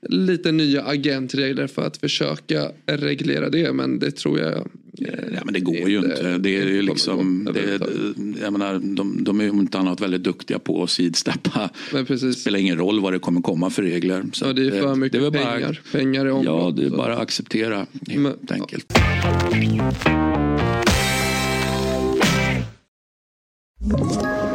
[0.10, 3.74] lite nya agentregler för att försöka reglera det.
[3.74, 6.38] Men det tror jag Ja, men det går ju inte.
[6.38, 7.80] Det är ju liksom, det,
[8.42, 11.70] jag menar, de, de är ju inte annat väldigt duktiga på att sidsteppa.
[12.08, 14.24] Det spelar ingen roll vad det kommer komma för regler.
[14.34, 15.82] Så ja, det är för mycket det är väl pengar.
[15.94, 16.74] Bara, pengar i omlopp.
[16.78, 18.94] Ja, det är bara att acceptera helt men, enkelt.
[23.82, 24.55] Ett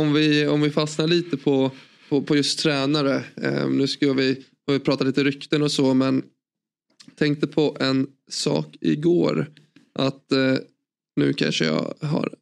[0.00, 1.70] Om vi, om vi fastnar lite på,
[2.08, 3.24] på, på just tränare.
[3.36, 6.22] Eh, nu ska vi, vi prata lite rykten och så men
[7.14, 9.50] tänkte på en sak igår.
[9.94, 10.56] Att eh,
[11.16, 12.34] nu kanske jag har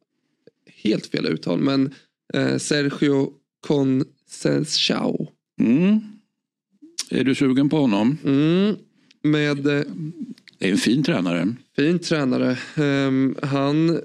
[0.65, 1.93] helt fel uttal men
[2.33, 3.33] eh, Sergio
[3.67, 5.27] Conceição.
[5.59, 5.99] Mm.
[7.09, 8.17] Är du sugen på honom?
[8.23, 8.75] Mm.
[9.23, 9.83] Med, eh,
[10.57, 11.55] det är en fin tränare.
[11.75, 12.57] Fin tränare.
[12.77, 14.01] Um, han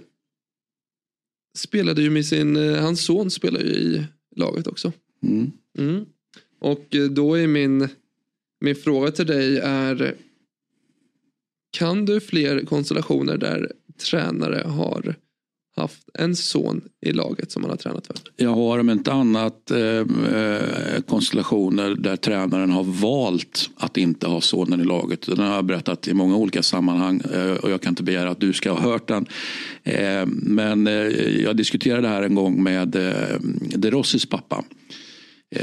[1.54, 4.92] spelade ju med sin, uh, hans son spelar ju i laget också.
[5.22, 5.52] Mm.
[5.78, 6.04] Mm.
[6.60, 7.88] Och uh, då är min,
[8.60, 10.16] min fråga till dig är
[11.70, 13.72] kan du fler konstellationer där
[14.10, 15.14] tränare har
[15.76, 18.16] haft en son i laget som han har tränat för?
[18.36, 24.40] Jag har om inte annat eh, eh, konstellationer där tränaren har valt att inte ha
[24.40, 25.26] sonen i laget.
[25.26, 28.40] Den har jag berättat i många olika sammanhang eh, och jag kan inte begära att
[28.40, 29.26] du ska ha hört den.
[29.82, 30.92] Eh, men eh,
[31.42, 33.38] jag diskuterade det här en gång med eh,
[33.76, 34.64] De Rossis pappa.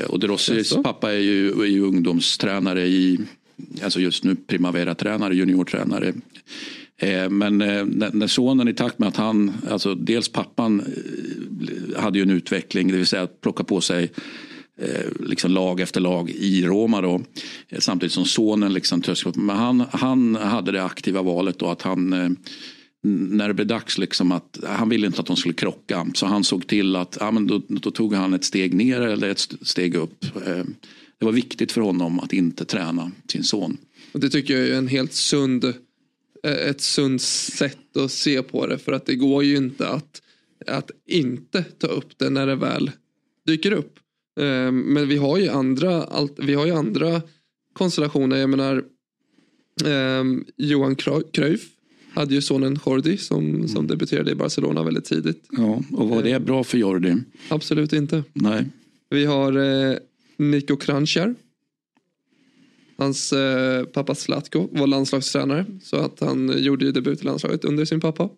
[0.08, 3.20] och De Rossis pappa är ju, är ju ungdomstränare i
[3.84, 6.14] Alltså just nu primavera-tränare, juniortränare
[6.91, 12.02] Eh, Eh, men eh, när sonen i takt med att han, alltså dels pappan eh,
[12.02, 14.12] hade ju en utveckling, det vill säga att plocka på sig
[15.20, 17.22] liksom lag efter lag i Roma då.
[17.80, 19.02] Samtidigt som sonen liksom
[19.36, 22.38] Men han, han hade det aktiva valet då att han
[23.04, 26.08] när det blev dags liksom att han ville inte att de skulle krocka.
[26.14, 29.30] Så han såg till att ja, men då, då tog han ett steg ner eller
[29.30, 30.26] ett steg upp.
[31.20, 33.78] Det var viktigt för honom att inte träna sin son.
[34.14, 35.74] Det tycker jag är en helt sund
[36.44, 40.22] ett sunt sätt att se på det för att det går ju inte att,
[40.68, 42.92] att inte ta upp det när det väl
[43.46, 44.00] dyker upp.
[44.40, 47.22] Eh, men vi har ju andra, vi har ju andra
[47.74, 48.38] konstellationer.
[48.38, 48.84] Jag menar
[49.86, 50.24] eh,
[50.58, 50.96] Johan
[51.32, 51.62] Cruyff
[52.14, 55.46] hade ju sonen Jordi som, som debuterade i Barcelona väldigt tidigt.
[55.52, 57.16] Ja, och var det bra för Jordi?
[57.50, 58.24] Absolut inte.
[58.34, 58.66] Nej.
[59.10, 59.98] Vi har eh,
[60.38, 61.36] Niko Kranjčar
[62.98, 67.86] Hans eh, pappa Zlatko var landslagstränare så att han gjorde ju debut i landslaget under
[67.86, 68.30] sin pappa.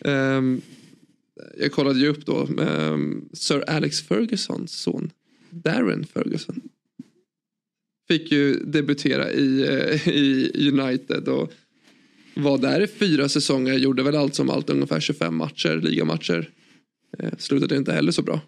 [0.00, 0.60] Um,
[1.58, 5.10] jag kollade ju upp då um, Sir Alex Fergusons son
[5.50, 6.60] Darren Ferguson.
[8.08, 11.52] Fick ju debutera i, uh, i United och
[12.34, 13.74] var där i fyra säsonger.
[13.74, 16.50] Gjorde väl allt som allt ungefär 25 matcher, ligamatcher.
[17.22, 18.40] Uh, slutade inte heller så bra.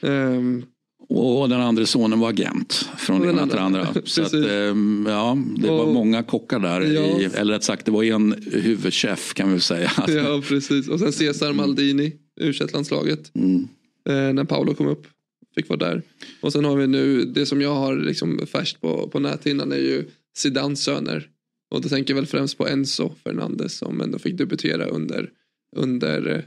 [0.00, 0.66] Um,
[1.08, 3.88] och den andra sonen var agent från det ena till andra.
[4.04, 6.80] Så att, ehm, ja, det var många kockar där.
[6.80, 7.20] Ja.
[7.20, 9.90] I, eller rätt sagt, det var en huvudchef kan vi säga.
[10.08, 10.88] Ja, precis.
[10.88, 12.52] Och sen Cesar Maldini, u
[13.34, 13.68] mm.
[14.08, 15.06] eh, När Paolo kom upp.
[15.54, 16.02] Fick vara där.
[16.40, 19.76] Och sen har vi nu, det som jag har liksom färskt på, på näthinnan är
[19.76, 20.04] ju
[20.36, 21.28] Zidans söner.
[21.70, 25.30] Och då tänker jag väl främst på Enzo Fernandes som ändå fick debutera under,
[25.76, 26.42] under eh,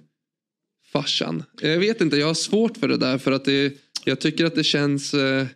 [0.93, 1.43] farsan.
[1.61, 3.73] Jag vet inte, jag har svårt för det där för att det
[4.05, 5.47] jag tycker att det känns, eh,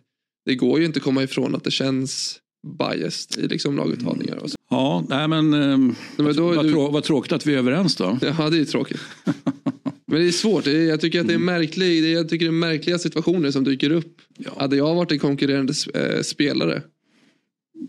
[0.44, 2.40] det går ju inte komma ifrån att det känns
[2.78, 4.36] biased i liksom laguttagningar.
[4.36, 4.56] Och så.
[4.70, 5.78] Ja, nej men, eh,
[6.16, 6.72] men då, vad, du...
[6.72, 8.18] vad tråkigt att vi är överens då.
[8.22, 9.00] Ja, det är tråkigt.
[10.06, 10.66] men det är svårt.
[10.66, 11.46] Jag tycker att det är, mm.
[11.46, 14.20] märklig, jag tycker det är märkliga situationer som dyker upp.
[14.36, 14.50] Ja.
[14.56, 16.82] Hade jag varit en konkurrerande eh, spelare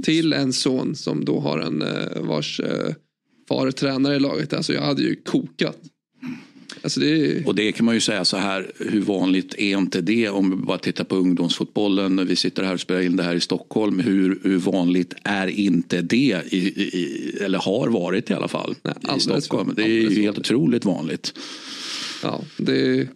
[0.03, 1.83] till en son som då har en
[2.27, 2.61] vars
[3.47, 4.53] far tränare i laget.
[4.53, 5.77] Alltså jag hade ju kokat.
[6.81, 7.45] Alltså det...
[7.45, 10.55] Och det kan man ju säga så här, hur vanligt är inte det om vi
[10.55, 12.27] bara tittar på ungdomsfotbollen.
[12.27, 13.99] Vi sitter här och spelar in det här i Stockholm.
[13.99, 19.17] Hur, hur vanligt är inte det, i, i, eller har varit i alla fall, Nej,
[19.17, 19.73] i Stockholm.
[19.75, 21.33] Det är ju helt otroligt vanligt.
[22.23, 23.07] Ja, det...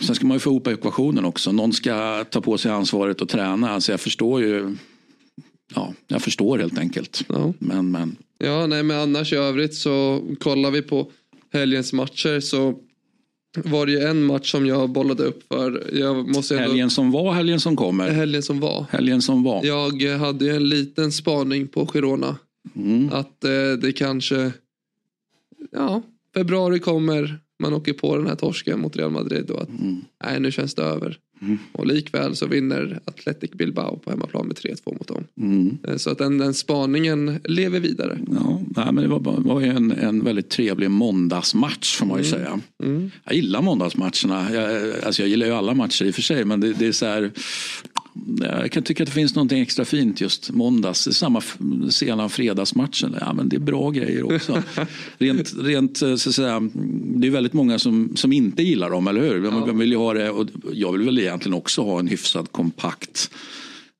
[0.00, 1.52] Sen ska man ju få ihop ekvationen också.
[1.52, 3.70] Någon ska ta på sig ansvaret och träna.
[3.70, 4.76] Alltså jag förstår ju.
[5.74, 7.24] Ja, jag förstår helt enkelt.
[7.28, 7.54] Ja.
[7.58, 8.16] Men, men.
[8.38, 11.10] Ja, nej, men annars i övrigt så kollar vi på
[11.52, 12.78] helgens matcher så
[13.54, 15.90] var det ju en match som jag bollade upp för.
[15.92, 16.68] Jag måste ändå...
[16.68, 18.10] Helgen som var, helgen som kommer.
[18.10, 18.86] Helgen som var.
[18.90, 19.64] Helgen som var.
[19.64, 22.36] Jag hade ju en liten spaning på Girona.
[22.76, 23.12] Mm.
[23.12, 24.52] Att eh, det kanske,
[25.72, 26.02] ja,
[26.34, 29.68] februari kommer, man åker på den här torsken mot Real Madrid och att
[30.24, 31.18] nej nu känns det över.
[31.44, 31.58] Mm.
[31.72, 35.24] Och likväl så vinner Athletic Bilbao på hemmaplan med 3-2 mot dem.
[35.40, 35.78] Mm.
[35.88, 38.18] Eh, Så att den, den spaningen lever vidare.
[38.30, 42.26] Ja, nej, men det var, var ju en, en väldigt trevlig måndagsmatch får man ju
[42.28, 42.38] Mm.
[42.38, 42.60] säga.
[42.82, 43.10] Mm.
[43.24, 44.54] Jag gillar måndagsmatcherna.
[44.54, 46.92] Jag, alltså jag gillar ju alla matcher i och för sig men det, det är
[46.92, 47.30] så här.
[48.40, 51.08] Jag kan tycka att det finns något extra fint just måndags.
[51.12, 51.42] Samma
[51.90, 53.16] sena fredagsmatchen.
[53.20, 54.62] Ja, men det är bra grejer också.
[55.18, 56.60] rent, rent så att säga,
[57.16, 59.40] det är väldigt många som, som inte gillar dem, eller hur?
[59.40, 62.52] Man, man vill ju ha det, och jag vill väl egentligen också ha en hyfsad
[62.52, 63.30] kompakt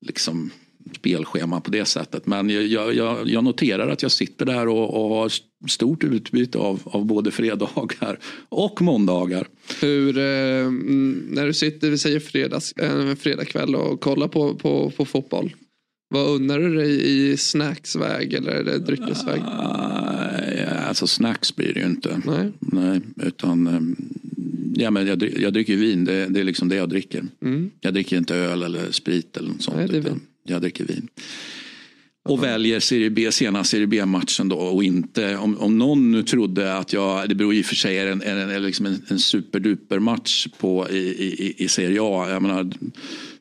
[0.00, 0.50] liksom,
[0.96, 2.26] spelschema på det sättet.
[2.26, 5.32] Men jag, jag, jag, noterar att jag sitter där och, och har
[5.68, 8.18] stort utbyte av, av både fredagar
[8.48, 9.46] och måndagar.
[9.80, 14.90] Hur, eh, mm, när du sitter, vi säger fredags, eh, fredagkväll och kollar på, på,
[14.90, 15.54] på fotboll.
[16.08, 19.40] Vad unnar du dig i snacksväg eller är det dryckesväg?
[19.40, 22.22] Uh, alltså snacks blir det ju inte.
[22.24, 22.52] Nej.
[22.60, 23.96] Nej utan um,
[24.74, 27.24] ja, men jag, jag dricker vin, det, det är liksom det jag dricker.
[27.42, 27.70] Mm.
[27.80, 29.76] Jag dricker inte öl eller sprit eller något sånt.
[29.76, 30.20] Nej, det är vin.
[30.44, 31.08] Jag dricker vin.
[32.28, 36.76] Och väljer Serie B, sena Serie B-matchen då och inte, om, om någon nu trodde
[36.76, 39.18] att jag, det beror i och för sig, är en, en, en, liksom en, en
[39.18, 42.70] superduper match på, i, i, i Serie A, jag menar,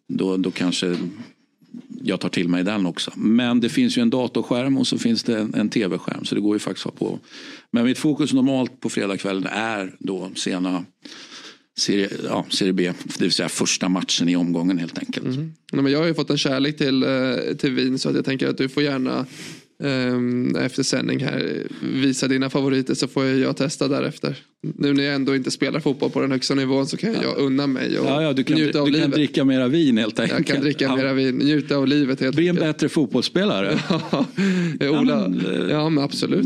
[0.08, 0.98] då, då kanske
[2.02, 3.12] jag tar till mig den också.
[3.16, 6.42] Men det finns ju en datorskärm och så finns det en, en tv-skärm så det
[6.42, 7.20] går ju faktiskt att ha på.
[7.72, 10.86] Men mitt fokus normalt på fredagskvällen är då sena
[11.80, 15.26] serie, ja, serie B, det vill säga första matchen i omgången helt enkelt.
[15.26, 15.54] Mm.
[15.74, 17.10] Nej, men jag har ju fått en kärlek till, eh,
[17.58, 19.26] till vin så att jag tänker att du får gärna
[19.84, 24.36] ehm, efter sändning här visa dina favoriter så får jag testa därefter.
[24.78, 27.68] Nu när jag ändå inte spelar fotboll på den högsta nivån så kan jag unna
[27.68, 29.16] mig och Ja, ja, du kan, njuta av du kan livet.
[29.16, 30.40] dricka mera vin helt enkelt.
[30.40, 30.96] jag kan dricka Ja.
[30.96, 33.80] mera vin, njuta av livet helt Bli en bättre fotbollsspelare.
[34.80, 36.46] Eh, Ola, men, ja men absolut.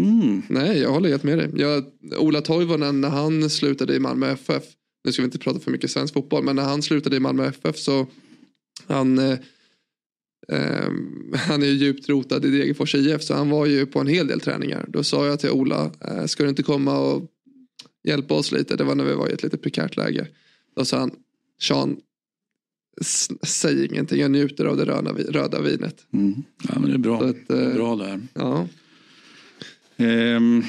[0.50, 1.50] Nej jag håller helt med dig.
[1.56, 1.84] Jag,
[2.18, 4.64] Ola Toivonen när han slutade i Malmö FF.
[5.08, 7.46] Nu ska vi inte prata för mycket svensk fotboll men när han slutade i Malmö
[7.46, 8.08] FF så
[8.88, 9.40] han eh,
[10.48, 14.08] ehm, han är ju djupt rotad i Degerfors IF så han var ju på en
[14.08, 14.86] hel del träningar.
[14.88, 17.26] Då sa jag till Ola, eh, ska du inte komma och
[18.04, 18.76] hjälpa oss lite?
[18.76, 20.28] Det var när vi var i ett lite prekärt läge.
[20.76, 21.12] Då sa han,
[21.62, 21.98] Sean,
[23.44, 26.06] säg ingenting, jag njuter av det röda, röda vinet.
[26.14, 26.44] Mm.
[26.64, 27.24] Ja, men det är bra.
[27.24, 28.22] Att, det är eh, bra där.
[28.34, 28.68] Ja.
[29.98, 30.64] Ehm,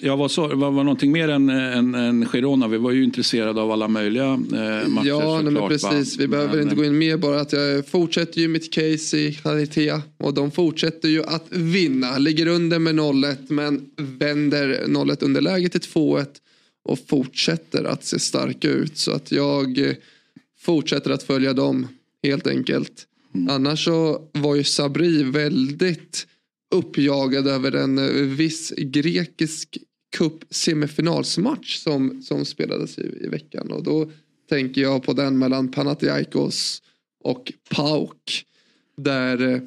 [0.00, 2.68] ja, vad sa var, var någonting mer än, än, än Girona?
[2.68, 6.16] Vi var ju intresserade av alla möjliga eh, matcher Ja, nej, men precis.
[6.16, 6.22] va?
[6.22, 9.34] Vi behöver Men, inte gå in mer bara att jag fortsätter ju mitt case i
[9.34, 12.18] kvalitet och de fortsätter ju att vinna.
[12.18, 16.26] Ligger under med 0-1 men vänder 0-1 underläge till 2-1
[16.84, 18.98] och fortsätter att se starka ut.
[18.98, 19.94] Så att jag eh,
[20.60, 21.88] fortsätter att följa dem
[22.22, 23.06] helt enkelt.
[23.34, 23.50] Mm.
[23.50, 26.26] Annars så var ju Sabri väldigt
[26.74, 29.78] uppjagad över en eh, viss grekisk
[30.16, 33.72] cup semifinalsmatch som, som spelades i, i veckan.
[33.72, 34.10] Och då
[34.48, 36.82] tänker jag på den mellan Panathinaikos
[37.24, 38.44] och PAOK.
[38.96, 39.60] Där eh,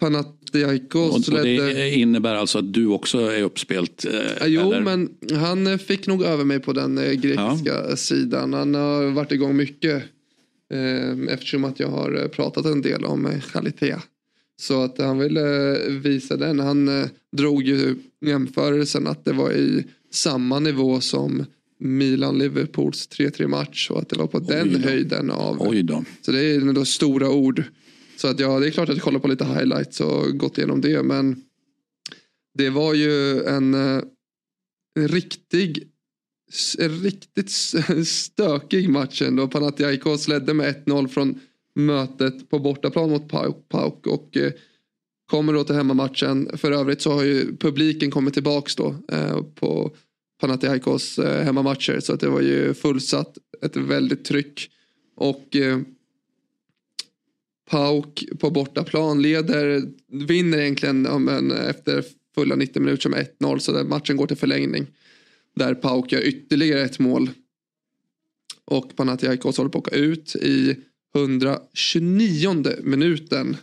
[0.00, 1.72] Panathinaikos och, och ledde...
[1.72, 4.04] det innebär alltså att du också är uppspelt?
[4.04, 4.80] Eh, Ja, jo, eller?
[4.80, 8.52] men han eh, fick nog över mig på den eh, grekiska sidan.
[8.52, 10.02] Han har varit igång mycket.
[10.72, 13.96] Eh, eftersom att jag har pratat en del om kvalitet.
[14.56, 16.58] Så att han ville eh, visa den.
[16.60, 17.96] Han eh, drog ju
[18.26, 21.44] jämförelsen att det var i samma nivå som
[21.78, 23.90] Milan-Liverpools 3-3 match.
[23.90, 24.78] Och att det var på den då.
[24.78, 25.56] höjden av.
[25.60, 26.04] Oj då.
[26.22, 27.62] Så det är ändå stora ord.
[28.16, 30.80] Så att ja, det är klart att jag kollar på lite highlights och gått igenom
[30.80, 31.02] det.
[31.02, 31.42] Men
[32.54, 34.02] det var ju en, eh,
[34.94, 35.90] en riktig
[36.78, 37.50] en riktigt
[38.06, 39.48] stökig match ändå.
[39.48, 41.40] Panathinaikos ledde med 1-0 från
[41.74, 44.52] mötet på bortaplan mot Pauk, Pauk och eh,
[45.26, 46.58] kommer då till hemmamatchen.
[46.58, 49.96] För övrigt så har ju publiken kommit tillbaks då eh, på
[50.40, 54.70] Panathinaikos eh, hemmamatcher så att det var ju fullsatt, ett väldigt tryck
[55.16, 55.78] och eh,
[57.70, 59.82] Pauk på bortaplan leder,
[60.26, 62.04] vinner egentligen ja, men efter
[62.34, 64.86] fulla 90 minuter med 1-0 så där matchen går till förlängning.
[65.56, 67.30] Där Pauk gör ytterligare ett mål.
[68.64, 70.76] Och Panathinaikos håller på att åka ut i
[71.14, 73.56] 129 minuten.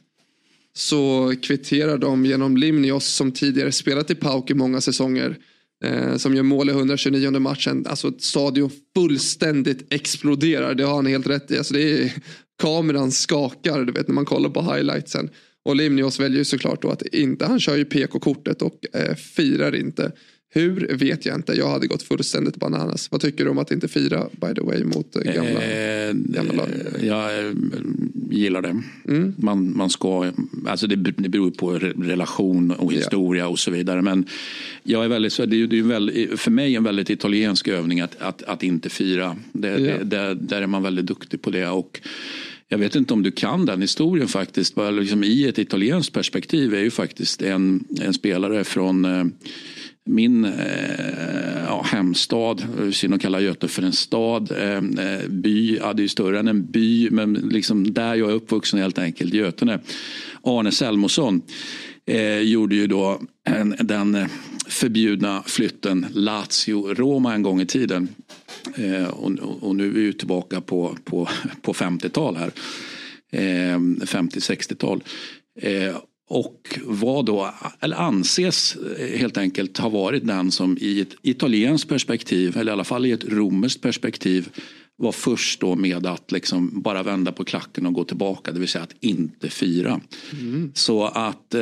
[0.73, 5.37] Så kvitterar de genom Limnios som tidigare spelat i Pauk i många säsonger.
[5.83, 7.85] Eh, som gör mål i 129 matchen.
[7.87, 10.75] Alltså stadion fullständigt exploderar.
[10.75, 11.57] Det har han helt rätt i.
[11.57, 12.13] Alltså det är,
[12.61, 15.29] kameran skakar du vet när man kollar på highlightsen.
[15.63, 19.75] Och Limnios väljer ju såklart då att inte, han kör ju PK-kortet och eh, firar
[19.75, 20.11] inte.
[20.53, 21.53] Hur vet jag inte.
[21.53, 23.11] Jag hade gått fullständigt bananas.
[23.11, 26.53] Vad tycker du om att inte fira by the way mot eh, gamla, Eh, gamla
[26.53, 26.69] lag?
[27.01, 27.51] Jag eh,
[28.31, 28.81] gillar det.
[29.07, 29.33] Mm.
[29.37, 30.31] Man, man ska,
[30.67, 34.01] alltså det, det beror på re- relation och historia och så vidare.
[34.01, 34.25] Men
[34.83, 38.15] jag är väldigt, det är, det är väldigt, för mig en väldigt italiensk övning att,
[38.21, 39.35] att, att inte fira.
[39.53, 39.77] Det, Ja.
[39.77, 41.67] det, där, där är man väldigt duktig på det.
[41.67, 42.01] Och
[42.67, 44.75] jag vet inte om du kan den historien faktiskt.
[44.91, 49.25] Liksom I ett italienskt perspektiv är ju faktiskt en, en spelare från eh,
[50.05, 54.51] min eh, ja, hemstad, synd att kalla Göte för en stad.
[54.51, 58.29] Eh, eh, by, ja, det är ju större än en by, men liksom där jag
[58.29, 59.79] är uppvuxen helt enkelt, Götene.
[60.43, 61.41] Arne Selmosson
[62.05, 64.25] eh, gjorde ju då en, den
[64.67, 68.07] förbjudna flytten Lazio-Roma en gång i tiden.
[68.75, 69.31] Eh, och,
[69.61, 71.29] och- nu är vi ju tillbaka på, på,
[71.61, 72.51] på 50-tal här.
[73.31, 75.03] Eh, 50-60-tal.
[76.33, 81.89] Och var då, eller anses eh, helt enkelt ha varit den som i ett italienskt
[81.89, 84.49] perspektiv, eller i alla fall i ett romerskt perspektiv,
[84.97, 88.69] var först då med att liksom bara vända på klacken och gå tillbaka, det vill
[88.69, 90.01] säga att inte fira.
[90.73, 91.61] Så att eh,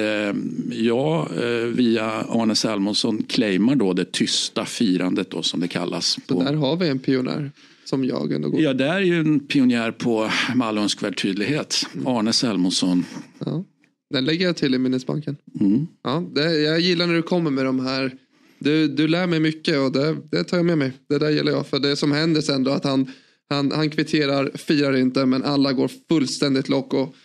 [0.71, 6.19] jag eh, via Arne Salmonsson claimar då det tysta firandet då som det kallas.
[6.27, 7.51] Så där har vi en pionjär
[7.85, 8.61] som jag ändå går.
[8.61, 11.85] Ja, där är ju en pionjär på med all önskvärd tydlighet.
[12.05, 13.05] Arne Selmosson.
[13.45, 13.63] Ja.
[14.09, 15.37] Den lägger jag till i minnesbanken.
[15.59, 15.87] Mm.
[16.03, 18.15] Ja, det, jag gillar när du kommer med de här.
[18.59, 20.91] Du, du lär mig mycket och det, det tar jag med mig.
[21.09, 21.67] Det där gillar jag.
[21.67, 23.11] För det som händer sen då att han,
[23.49, 27.15] han, han kvitterar, firar inte men alla går fullständigt lock och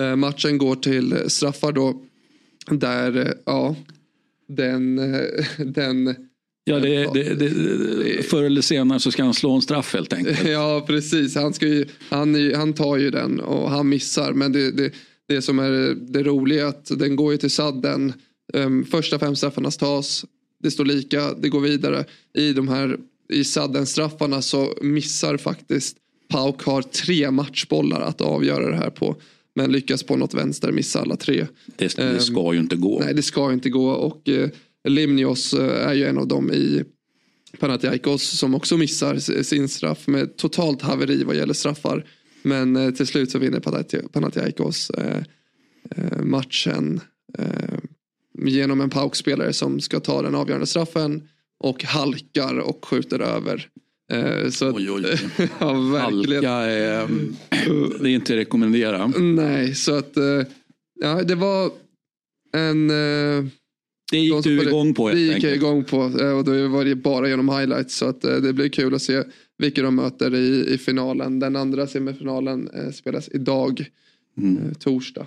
[0.00, 2.02] eh, matchen går till straffar då.
[2.70, 3.76] Där, eh, ja,
[4.48, 5.24] den, eh,
[5.58, 6.14] den
[6.64, 10.44] Ja, det, det, det, förr eller senare så ska han slå en straff helt enkelt.
[10.48, 11.34] Ja, precis.
[11.34, 14.32] Han, ska ju, han, han tar ju den och han missar.
[14.32, 14.92] Men det,
[15.30, 18.12] det, som är det roliga är att den går ju till sadden.
[18.54, 20.24] Um, första fem straffarna tas.
[20.62, 22.04] Det står lika, det går vidare.
[22.34, 22.98] I de här
[23.32, 25.96] i sadden-straffarna så missar faktiskt
[26.28, 29.16] Pauk har tre matchbollar att avgöra det här på.
[29.54, 31.46] Men lyckas på något vänster missa alla tre.
[31.76, 33.00] Det, det ska ju inte gå.
[33.04, 33.90] Nej, det ska inte gå.
[33.90, 34.50] Och eh,
[34.88, 36.84] Limnios eh, är ju en av dem i
[37.58, 42.06] Panathinaikos som också missar sin straff med totalt haveri vad gäller straffar.
[42.42, 45.22] Men eh, till slut så vinner Panathi- Panathinaikos eh,
[45.96, 47.00] eh, matchen
[47.38, 47.78] eh,
[48.38, 51.28] genom en paukspelare som ska ta den avgörande straffen
[51.60, 53.68] och halkar och skjuter över.
[54.12, 54.74] Eh, så att,
[55.60, 56.44] ja, verkligen.
[56.44, 57.08] Halka är,
[58.02, 59.06] det är inte rekommendera.
[59.18, 60.42] Nej, så att eh,
[61.00, 61.70] ja, det var
[62.56, 62.90] en...
[62.90, 63.44] eh,
[64.12, 65.98] Det gick du igång på, Det gick jag igång på
[66.36, 69.22] och då var det bara genom highlights så att det blir kul att se
[69.60, 71.38] vilka de möter i, i finalen.
[71.38, 73.86] Den andra semifinalen eh, spelas idag,
[74.38, 74.56] Mm.
[74.56, 75.26] eh, torsdag.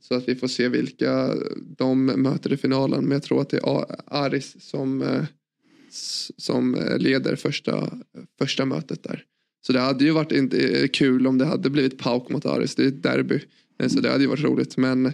[0.00, 1.34] Så att vi får se vilka
[1.76, 3.04] de möter i finalen.
[3.04, 5.24] Men jag tror att det är Aris som, eh,
[6.36, 7.98] som eh, leder första,
[8.38, 9.24] första mötet där.
[9.66, 12.74] Så det hade ju varit inte eh, kul om det hade blivit Pauk mot Aris.
[12.74, 13.40] Det är ett derby.
[13.78, 14.76] Eh, Så det hade ju varit roligt.
[14.76, 15.12] Men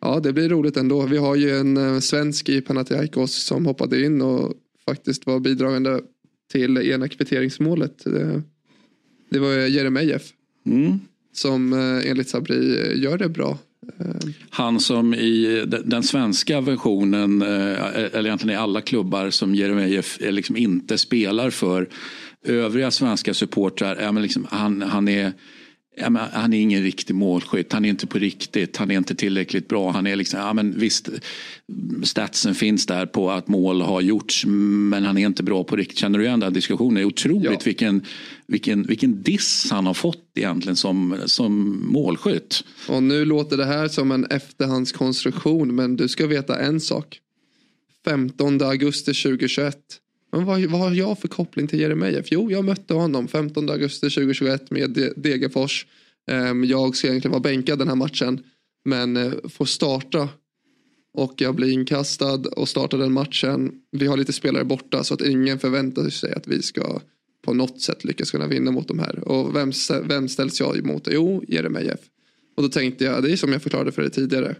[0.00, 1.06] ja, det blir roligt ändå.
[1.06, 4.54] Vi har ju en svensk i Panathinaikos som hoppade in och
[4.84, 6.00] faktiskt var bidragande
[6.52, 8.04] till ena kvitteringsmålet.
[8.04, 8.42] Det,
[9.30, 10.22] det var Jeremejeff.
[10.66, 11.00] Mm.
[11.32, 13.58] Som eh, enligt Sabri eh, gör det bra.
[14.00, 14.06] Eh,
[14.50, 17.48] Han som i de- den svenska versionen, eh,
[17.94, 21.88] eller egentligen i alla klubbar som Jeremejeff eh, liksom inte spelar för
[22.46, 25.32] övriga svenska supportrar, liksom, han, han är
[25.96, 29.68] Ja, han är ingen riktig målskytt, han är inte på riktigt, han är inte tillräckligt
[29.68, 29.90] bra.
[29.90, 31.08] Han är liksom, ja, men visst,
[32.02, 35.98] statsen finns där på att mål har gjorts men han är inte bra på riktigt.
[35.98, 36.94] Känner du igen den diskussionen?
[36.94, 38.02] Det är otroligt vilken,
[38.46, 42.64] vilken, vilken diss han har fått egentligen som, som målskytt.
[42.88, 47.20] Och nu låter det här som en efterhandskonstruktion men du ska veta en sak.
[48.04, 49.76] 15 augusti 2021.
[50.32, 52.26] Men vad, vad har jag för koppling till Jeremejeff?
[52.30, 55.86] Jo, jag mötte honom 15 augusti 2021 med Degerfors.
[56.30, 58.40] Ehm, jag ska egentligen vara bänkad den här matchen
[58.84, 60.28] men eh, får starta
[61.14, 63.72] och jag blir inkastad och startar den matchen.
[63.90, 67.00] Vi har lite spelare borta så att ingen förväntar sig att vi ska
[67.44, 69.28] på något sätt lyckas kunna vinna mot de här.
[69.28, 69.72] Och vem,
[70.04, 71.08] vem ställs jag emot?
[71.10, 72.00] Jo, Jeremejeff.
[72.56, 74.56] Och då tänkte jag, det är som jag förklarade för dig tidigare.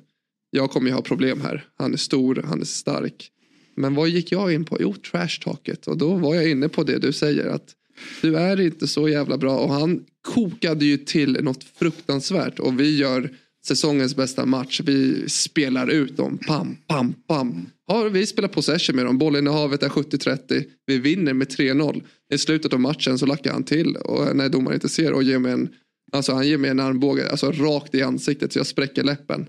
[0.50, 1.64] Jag kommer ju ha problem här.
[1.74, 3.30] Han är stor, han är stark.
[3.74, 4.76] Men vad gick jag in på?
[4.80, 5.86] Jo, trash talket.
[5.86, 7.46] Och då var jag inne på det du säger.
[7.46, 7.74] att
[8.22, 9.58] Du är inte så jävla bra.
[9.58, 10.04] Och han
[10.34, 12.58] kokade ju till något fruktansvärt.
[12.58, 13.30] Och vi gör
[13.66, 14.80] säsongens bästa match.
[14.84, 16.38] Vi spelar ut dem.
[16.38, 17.66] Pam, pam, pam.
[17.88, 19.18] Ja, vi spelar possession med dem.
[19.18, 20.64] Bollinnehavet är 70-30.
[20.86, 22.02] Vi vinner med 3-0.
[22.32, 23.96] I slutet av matchen så lackar han till.
[23.96, 25.68] Och när domaren inte ser och ger mig en
[26.12, 29.46] Alltså han ger mig en armbåge, alltså rakt i ansiktet så jag spräcker läppen.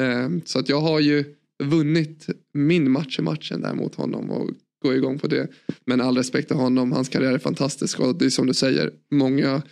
[0.00, 1.24] Ehm, så att jag har ju
[1.70, 4.50] vunnit min match i matchen där mot honom och
[4.82, 5.48] gå igång på det.
[5.86, 8.92] Men all respekt till honom, hans karriär är fantastisk och det är som du säger,
[9.10, 9.62] många,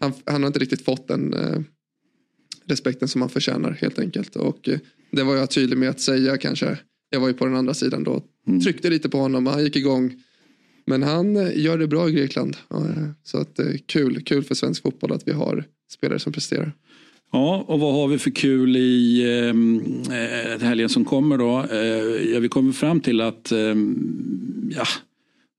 [0.00, 1.60] han, han har inte riktigt fått den eh,
[2.66, 4.36] respekten som han förtjänar helt enkelt.
[4.36, 4.78] Och eh,
[5.10, 6.78] det var jag tydlig med att säga kanske.
[7.10, 8.22] Jag var ju på den andra sidan då,
[8.64, 10.22] tryckte lite på honom och han gick igång.
[10.86, 12.56] Men han eh, gör det bra i Grekland.
[12.68, 12.86] Ja,
[13.22, 16.72] Så att eh, kul, kul för svensk fotboll att vi har spelare som presterar.
[17.32, 19.22] Ja, och vad har vi för kul i
[20.10, 21.64] eh, helgen som kommer då?
[21.72, 23.74] Eh, ja, vi kommer fram till att eh,
[24.70, 24.86] ja,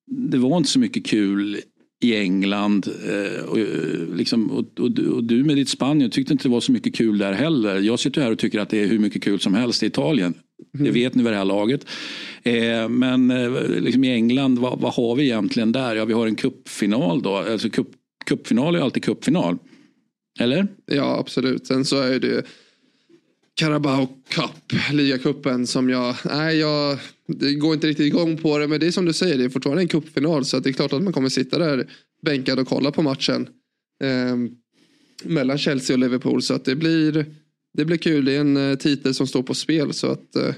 [0.08, 1.62] det var inte så mycket kul
[2.02, 2.88] i England.
[2.88, 6.60] Eh, och, eh, liksom, och, och, och du med ditt Spanien tyckte inte det var
[6.60, 7.80] så mycket kul där heller.
[7.80, 10.34] Jag sitter här och tycker att det är hur mycket kul som helst i Italien.
[10.74, 11.86] Det vet ni vid det här laget.
[12.44, 15.96] Eh, men eh, liksom i England, vad, vad har vi egentligen där?
[15.96, 17.36] Ja, vi har en cupfinal då.
[17.36, 17.88] Alltså cup,
[18.26, 19.58] cupfinal är alltid cupfinal.
[20.40, 20.68] Eller?
[20.86, 21.68] Ja, absolut.
[21.68, 22.46] Sen så är det
[23.60, 28.80] Carabao Cup, ligacupen som jag, nej jag, det går inte riktigt igång på det men
[28.80, 30.94] det är som du säger, det är fortfarande en cupfinal så att det är klart
[30.94, 31.88] att man kommer sitta där
[32.22, 33.48] bänkad och kolla på matchen.
[34.04, 34.36] Eh,
[35.24, 37.26] mellan Chelsea och Liverpool så att det blir,
[37.74, 40.56] det blir kul, det är en eh, titel som står på spel så att eh,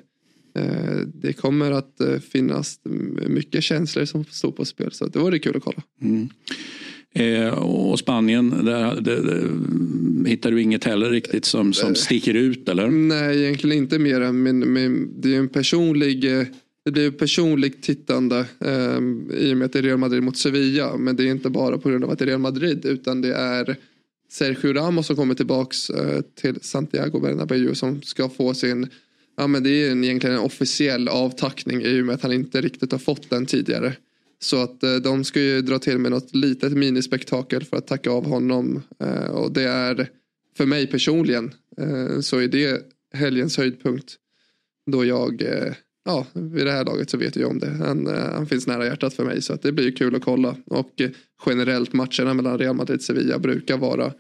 [0.56, 2.80] eh, det kommer att eh, finnas
[3.28, 5.84] mycket känslor som står på spel så att det vore kul att kolla.
[6.02, 6.30] Mm.
[7.14, 9.49] Eh, och Spanien, där, där, där
[10.30, 12.88] hittar du inget heller riktigt som, som sticker ut eller?
[12.88, 16.47] Nej, egentligen inte mer än men, men det är en personlig
[16.86, 18.99] det blir personligt tittande eh,
[19.38, 20.97] i och med att det är Real Madrid mot Sevilla.
[20.97, 23.34] Men det är inte bara på grund av att det är Real Madrid utan det
[23.34, 23.76] är
[24.30, 28.89] Sergio Ramos som kommer tillbaks eh, till Santiago Bernabéu som ska få sin
[29.38, 32.62] Ja men det är en, egentligen en officiell avtackning i och med att han inte
[32.62, 33.93] riktigt har fått den tidigare.
[34.44, 38.12] Så att eh, de ska ju dra till med något litet minispektakel för att tacka
[38.12, 38.84] av honom.
[39.00, 40.10] Eh, och det är
[40.58, 42.82] för mig personligen eh, så är det
[43.14, 44.16] helgens höjdpunkt.
[44.92, 45.74] Då jag, eh,
[46.06, 47.70] ja vid det här laget så vet jag om det.
[47.70, 50.56] Han, eh, han finns nära hjärtat för mig så att det blir kul att kolla.
[50.66, 51.10] Och eh,
[51.46, 54.14] generellt matcherna mellan Real Madrid och Sevilla brukar vara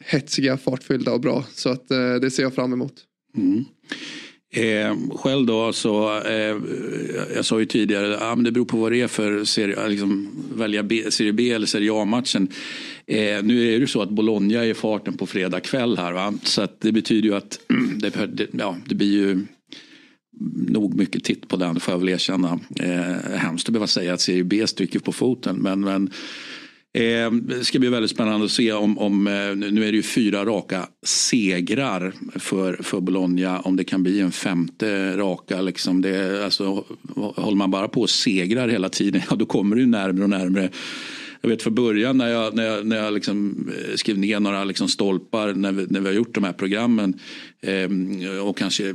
[0.00, 1.44] hetsiga, fartfyllda och bra.
[1.54, 2.94] Så att eh, det ser jag fram emot.
[3.36, 3.64] Mm.
[4.52, 6.56] Eh, själv då så, eh,
[7.34, 9.88] jag sa ju tidigare, ah, men det beror på vad det är för serie, eh,
[9.88, 12.48] liksom, välja B, serie B eller serie A-matchen.
[13.06, 16.34] Eh, nu är det ju så att Bologna är farten på fredag kväll här va?
[16.42, 17.60] så att det betyder ju att
[18.00, 19.46] det, det, ja, det blir ju
[20.68, 22.60] nog mycket titt på den får jag väl erkänna.
[22.80, 26.10] Eh, hemskt att behöva säga att serie B stryker på foten men, men
[26.92, 29.32] Eh, det ska bli väldigt spännande att se om, om eh,
[29.72, 33.60] nu är det ju fyra raka segrar för, för Bologna.
[33.60, 35.60] Om det kan bli en femte raka.
[35.60, 36.84] Liksom det, alltså,
[37.16, 40.30] håller man bara på och segrar hela tiden, ja, då kommer det ju närmre och
[40.30, 40.70] närmre.
[41.42, 44.64] Jag vet för början när jag, när jag, när jag liksom eh, skrev ner några
[44.64, 47.18] liksom stolpar när vi, när vi har gjort de här programmen
[47.60, 47.88] eh,
[48.42, 48.94] och kanske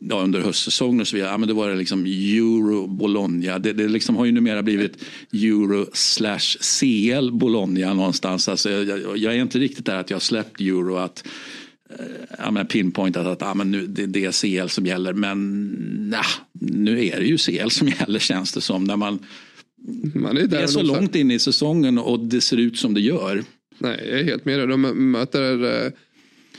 [0.00, 1.30] ja, under höstsäsongen och så vidare.
[1.30, 3.58] Ja, men då var det liksom Euro Bologna.
[3.58, 8.48] Det, det liksom har ju numera blivit Euro slash CL Bologna någonstans.
[8.48, 10.96] Alltså, jag, jag är inte riktigt där att jag har släppt Euro.
[10.96, 11.26] att
[11.98, 12.04] eh,
[12.38, 15.12] ja, men pinpointat att ja, men nu, det, det är CL som gäller.
[15.12, 15.66] Men
[16.10, 18.84] nah, nu är det ju CL som gäller känns det som.
[18.84, 19.18] När man
[20.14, 23.00] man är, där är så långt in i säsongen och det ser ut som det
[23.00, 23.44] gör.
[23.78, 24.66] Nej, jag är helt med dig.
[24.66, 25.92] De möter eh,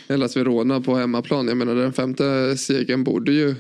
[0.09, 1.47] Hellas Verona på hemmaplan.
[1.47, 3.55] Jag menar den femte segern borde ju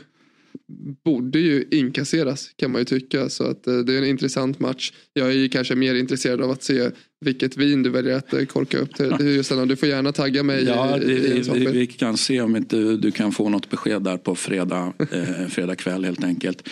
[1.03, 3.29] borde ju inkasseras kan man ju tycka.
[3.29, 4.91] Så att eh, det är en intressant match.
[5.13, 6.89] Jag är ju kanske mer intresserad av att se
[7.25, 9.15] vilket vin du väljer att eh, korka upp till.
[9.19, 10.63] Just du får gärna tagga mig.
[10.63, 14.17] Ja, det, i vi, vi, kan se om inte du kan få något besked där
[14.17, 16.69] på fredag, eh, fredag kväll helt enkelt.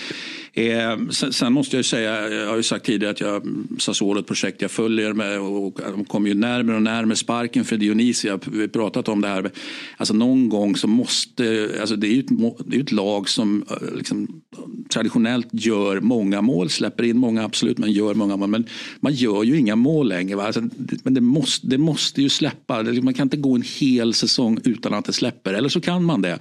[0.54, 3.44] Eh, sen, sen, måste jag säga, jag har ju sagt tidigare att jag
[3.80, 7.78] Sassuolo ett projekt jag följer med och de kommer ju närmare och närmare sparken för
[7.78, 8.40] Dionisia.
[8.52, 9.52] Vi har pratat om det här.
[9.98, 13.66] Alltså någon gång så måste, alltså det är ju ett, det är ett lag som
[13.70, 14.42] eh, liksom,
[14.90, 18.50] traditionellt gör många mål, släpper in många absolut, men gör många mål.
[18.50, 18.66] Men
[19.00, 20.42] man gör ju inga mål längre.
[20.42, 20.62] Alltså,
[21.04, 22.82] men det måste, det måste ju släppa.
[22.82, 25.54] Liksom, man kan inte gå en hel säsong utan att det släpper.
[25.54, 26.40] Eller så kan man det.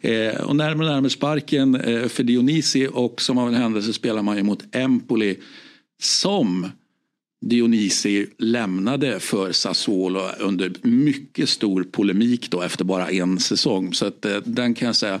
[0.00, 4.22] Eh, och närmare och närmare sparken eh, för Dionisi och som av en händelse spelar
[4.22, 5.36] man ju mot Empoli
[6.02, 6.68] som
[7.46, 13.94] Dionisi lämnade för Sassuolo under mycket stor polemik då efter bara en säsong.
[13.94, 15.20] Så att, eh, den kan jag säga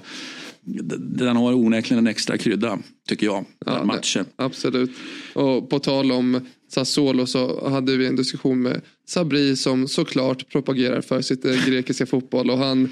[0.98, 2.78] den har onekligen en extra krydda,
[3.08, 4.26] tycker jag, den ja, matchen.
[4.36, 4.90] Absolut.
[5.34, 6.40] Och på tal om
[6.72, 12.06] Sassuolo så hade vi en diskussion med Sabri som såklart propagerar för sitt eh, grekiska
[12.06, 12.50] fotboll.
[12.50, 12.90] Och han,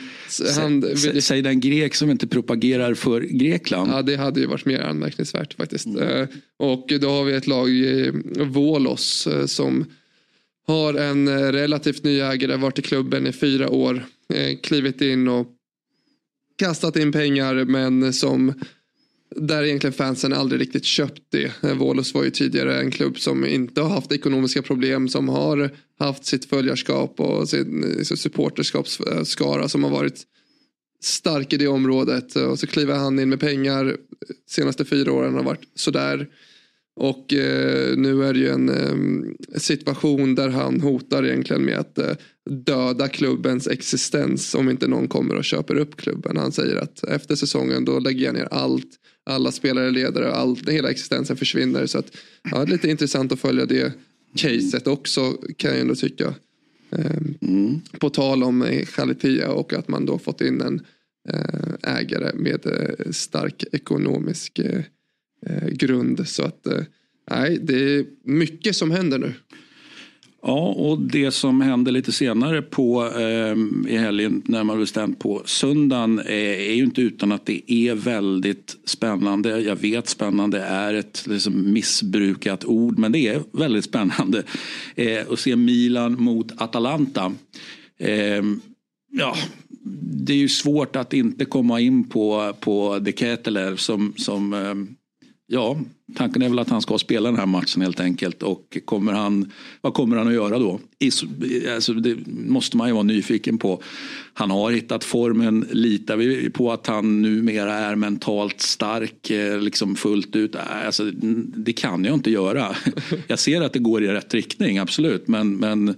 [0.56, 3.90] han säg, säg den grek som inte propagerar för Grekland.
[3.92, 5.86] Ja, det hade ju varit mer anmärkningsvärt faktiskt.
[5.86, 6.26] Mm.
[6.58, 7.68] Och då har vi ett lag,
[8.36, 9.84] Volos, eh, som
[10.66, 14.04] har en relativt ny ägare, varit i klubben i fyra år,
[14.62, 15.46] klivit in och
[16.58, 18.54] kastat in pengar men som
[19.36, 21.52] där egentligen fansen aldrig riktigt köpt det.
[21.62, 25.08] Eh, Vålos var ju tidigare en klubb som inte har haft ekonomiska problem.
[25.08, 30.22] Som har haft sitt följarskap och sin eh, supporterskapsskara som har varit
[31.02, 32.36] stark i det området.
[32.36, 33.86] Eh, och så kliver han in med pengar.
[33.86, 33.94] Eh,
[34.50, 36.28] senaste fyra åren har varit sådär.
[36.96, 41.98] Och eh, nu är det ju en eh, situation där han hotar egentligen med att
[41.98, 42.16] eh,
[42.50, 46.36] döda klubbens existens om inte någon kommer och köper upp klubben.
[46.36, 48.99] Han säger att efter säsongen då lägger jag ner allt.
[49.30, 51.86] Alla spelare, ledare, allt, hela existensen försvinner.
[51.86, 52.16] Så att,
[52.50, 53.92] ja, det är lite intressant att följa det
[54.36, 56.34] caset också kan jag ändå tycka.
[57.40, 57.80] Mm.
[57.98, 60.80] På tal om eh, Chalipia och att man då fått in en
[61.28, 64.82] eh, ägare med eh, stark ekonomisk eh,
[65.46, 66.28] eh, grund.
[66.28, 66.82] Så att eh,
[67.30, 69.32] nej, det är mycket som händer nu.
[70.42, 73.56] Ja, och det som händer lite senare på, eh,
[73.92, 78.76] i helgen, närmare bestämt på söndagen, eh, är ju inte utan att det är väldigt
[78.84, 79.60] spännande.
[79.60, 84.42] Jag vet spännande är ett liksom, missbrukat ord, men det är väldigt spännande
[84.94, 87.32] eh, att se Milan mot Atalanta.
[87.98, 88.42] Eh,
[89.12, 89.36] ja,
[90.02, 94.74] det är ju svårt att inte komma in på, på De Ketteler som, som eh,
[95.52, 95.80] Ja,
[96.14, 98.42] tanken är väl att han ska spela den här matchen helt enkelt.
[98.42, 100.80] Och kommer han, vad kommer han att göra då?
[101.74, 103.82] Alltså det måste man ju vara nyfiken på.
[104.34, 105.66] Han har hittat formen.
[105.70, 110.56] Litar vi på att han numera är mentalt stark eh, liksom fullt ut?
[110.56, 111.10] Alltså,
[111.56, 112.76] det kan jag inte göra.
[113.26, 115.28] Jag ser att det går i rätt riktning, absolut.
[115.28, 115.94] Men, men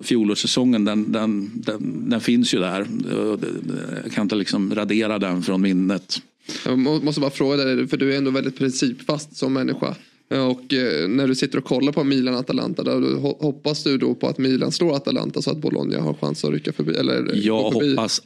[0.00, 2.86] fjolårssäsongen den, den, den, den finns ju där.
[4.04, 6.22] Jag kan inte liksom radera den från minnet.
[6.64, 9.94] Jag måste bara fråga dig, för du är ändå väldigt principfast som människa.
[10.28, 12.82] Och eh, när du sitter och kollar på Milan-Atalanta,
[13.40, 16.72] hoppas du då på att Milan slår Atalanta så att Bologna har chans att rycka
[16.72, 16.94] förbi?
[16.94, 17.90] Eller jag förbi.
[17.90, 18.22] hoppas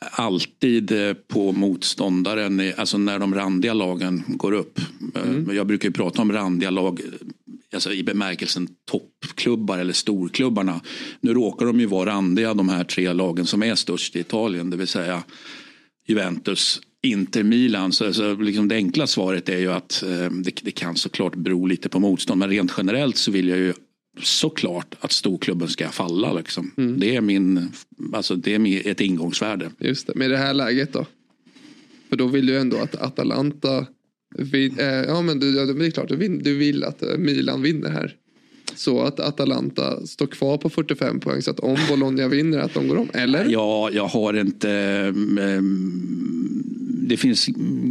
[0.00, 4.80] alltid eh, på motståndaren, alltså när de randiga lagen går upp.
[5.14, 5.56] Mm.
[5.56, 7.00] Jag brukar ju prata om randiga lag
[7.72, 10.80] alltså i bemärkelsen toppklubbar eller storklubbarna.
[11.20, 14.70] Nu råkar de ju vara randiga de här tre lagen som är störst i Italien,
[14.70, 15.22] det vill säga
[16.06, 17.92] Juventus, Inter Milan.
[17.92, 21.66] Så, så liksom det enkla svaret är ju att eh, det, det, kan såklart bero
[21.66, 22.38] lite på motstånd.
[22.38, 23.72] Men rent generellt så vill jag ju
[24.22, 26.32] såklart att storklubben ska falla.
[26.32, 26.70] Liksom.
[26.76, 27.00] Mm.
[27.00, 27.72] Det är min,
[28.12, 29.70] alltså det är ett ingångsvärde.
[29.78, 31.06] Just det, med det här läget då?
[32.08, 33.86] För då vill du ändå att Atalanta
[34.36, 37.62] vill, eh, ja men det, det är klart du vill, du vill att eh, Milan
[37.62, 38.16] vinner här.
[38.74, 42.88] Så att Atalanta står kvar på 45 poäng så att om Bologna vinner att de
[42.88, 43.44] går om, eller?
[43.48, 44.68] Ja, jag har inte...
[45.14, 46.64] Um,
[47.08, 47.46] det finns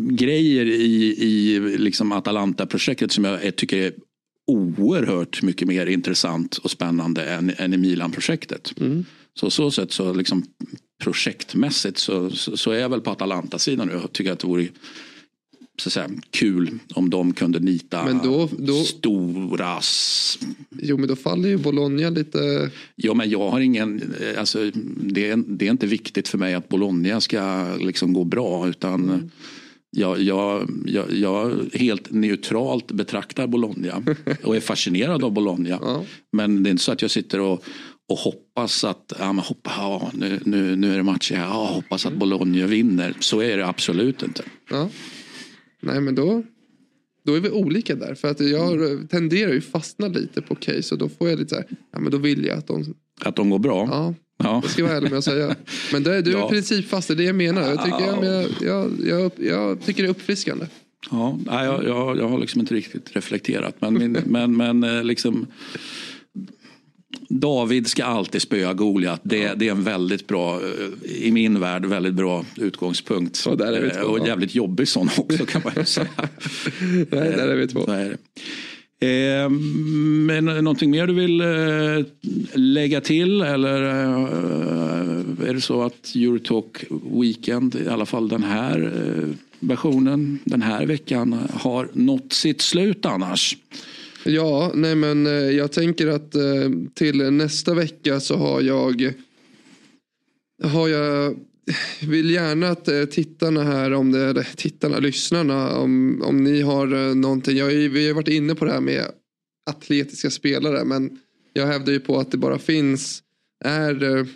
[0.10, 3.92] grejer i, i liksom Atalanta-projektet som jag tycker är
[4.48, 8.74] oerhört mycket mer intressant och spännande än, än i Milan-projektet.
[8.80, 9.06] Mm.
[9.34, 10.46] Så så sätt så liksom
[11.04, 13.94] projektmässigt så, så, så är jag väl på Atalanta-sidan nu.
[13.94, 14.68] Jag tycker att det vore
[15.78, 19.80] så att säga, kul om de kunde nita men då, då, stora...
[20.82, 22.70] Jo men då faller ju Bologna lite...
[22.96, 26.70] Ja men jag har ingen, alltså det, är, det är inte viktigt för mig att
[26.70, 29.32] Bologna ska liksom gå bra utan mm.
[29.90, 34.04] jag, jag, jag, jag helt neutralt betraktar Bologna
[34.44, 35.70] och är fascinerad av Bologna.
[35.70, 36.04] Ja.
[36.32, 37.64] Men det är inte så att jag sitter och
[38.10, 42.06] och hoppas att, ja, men hoppa, ja, nu, nu, nu är det match, ja, hoppas
[42.06, 43.14] att Bologna vinner.
[43.20, 44.44] Så är det absolut inte.
[44.70, 44.90] Ja.
[45.82, 46.44] Nej men då,
[47.26, 48.16] då är vi olika där.
[48.16, 51.56] För att jag tenderar ju fastna lite på case och då får jag lite så
[51.56, 52.96] här, ja men då vill jag att de...
[53.22, 53.88] Att de går bra?
[53.92, 54.14] Ja.
[54.44, 54.62] Ja.
[54.64, 55.56] Det ska jag vara ärlig med att säga.
[55.94, 56.48] Men det, du är Ja.
[56.48, 57.62] i princip fast, det är det jag menar.
[57.62, 60.66] Jag tycker, jag, jag, jag, jag, jag tycker det är uppfriskande.
[61.12, 63.76] Ja, jag, jag, jag har liksom inte riktigt reflekterat.
[63.80, 65.48] Men, min, men, men eh, liksom
[67.30, 69.22] David ska alltid spöa Goliat.
[69.24, 73.46] Det, det är en väldigt bra, eh, i min värld, väldigt bra utgångspunkt.
[73.46, 74.28] Och där är vi två, Eh, Och ja.
[74.28, 76.08] jävligt jobbig sån också kan man ju säga.
[76.92, 77.86] Nej, där är vi två.
[77.86, 78.18] Så är.
[79.00, 79.50] Eh,
[80.26, 82.06] men någonting mer du vill eh,
[82.54, 86.84] lägga till eller eh, är det så att Eurotalk
[87.22, 89.30] Weekend, i alla fall den här eh,
[89.60, 93.58] versionen, den här veckan har nått sitt slut annars?
[94.30, 99.14] Ja, nej men eh, jag tänker att eh, till nästa vecka så har jag
[100.64, 101.40] har jag
[102.08, 107.16] vill gärna att eh, tittarna här, om det, eller tittarna, lyssnarna, om, om ni har
[107.16, 107.58] någonting.
[107.58, 109.06] Jag, vi har varit inne på det här med
[109.70, 111.20] atletiska spelare, men
[111.54, 113.24] jag hävdar ju på att det bara finns,
[113.66, 114.28] är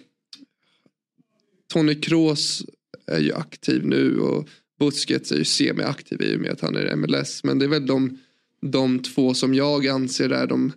[1.74, 2.66] Tony Kroos
[3.08, 4.50] är ju aktiv nu och
[4.80, 7.44] Busquets är ju semi-aktiv i och med att han är MLS.
[7.44, 8.18] Men det är väl de,
[8.62, 10.74] de två som jag anser är de,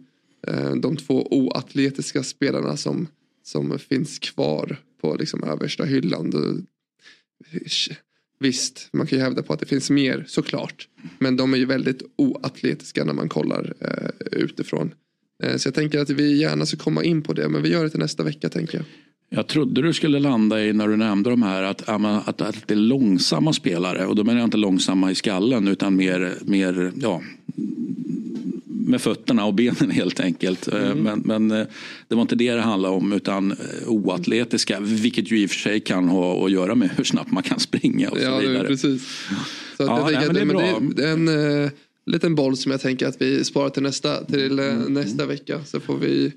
[0.47, 3.07] eh, de två oatletiska spelarna som,
[3.43, 6.67] som finns kvar på liksom översta hyllan.
[8.41, 10.89] Visst, man kan ju hävda på att det finns mer såklart.
[11.19, 14.95] Men de är ju väldigt oatletiska när man kollar eh, utifrån.
[15.43, 17.49] Eh, så jag tänker att vi gärna ska komma in på det.
[17.49, 18.87] Men vi gör det till nästa vecka tänker jag.
[19.29, 22.75] Jag trodde du skulle landa i när du nämnde de här att, att, att det
[22.75, 24.07] är långsamma spelare.
[24.07, 27.23] Och då menar jag inte långsamma i skallen utan mer, mer ja,
[28.67, 30.69] med fötterna och benen helt enkelt.
[30.69, 30.99] Eh, Mm.
[31.03, 31.67] Men, men eh,
[32.09, 33.57] det var inte det det handlade om utan eh,
[33.89, 34.81] oatletiska.
[34.81, 37.61] Vilket ju i och för sig kan ha att göra med hur snabbt man kan
[37.61, 38.67] springa och så Ja, vidare.
[38.69, 39.03] precis.
[39.77, 41.71] Så att Ja, jag nej, men det, är men det, är en eh,
[42.07, 44.95] liten boll som jag tänker att vi sparar till nästa, till eh, Mm.
[44.95, 45.61] nästa vecka.
[45.65, 46.33] Så får vi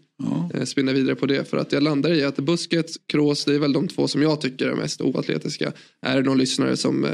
[0.53, 1.49] eh, spinna vidare på det.
[1.49, 4.41] För att jag landar i att Busquets, Kroos, det är väl de två som jag
[4.41, 5.71] tycker är mest oatletiska.
[6.01, 7.05] Är det någon lyssnare som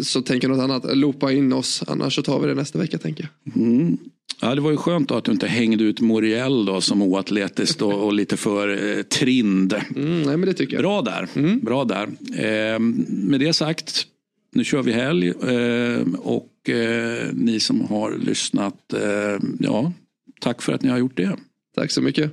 [0.00, 1.84] så tänker något annat, loopa in oss.
[1.86, 3.56] Annars så tar vi det nästa vecka tänker jag.
[3.62, 3.98] Mm.
[4.40, 8.04] Ja, det var ju skönt att du inte hängde ut Moriel då som oatletiskt och,
[8.04, 9.72] och lite för eh, trind.
[9.96, 10.82] Mm, nej, men det tycker jag.
[10.82, 11.28] Bra där.
[11.62, 12.08] Bra där.
[12.36, 12.78] Eh,
[13.08, 14.06] med det sagt,
[14.54, 19.92] nu kör vi helg eh, och eh, ni som har lyssnat, eh, ja,
[20.40, 21.36] tack för att ni har gjort det.
[21.76, 22.32] Tack så mycket.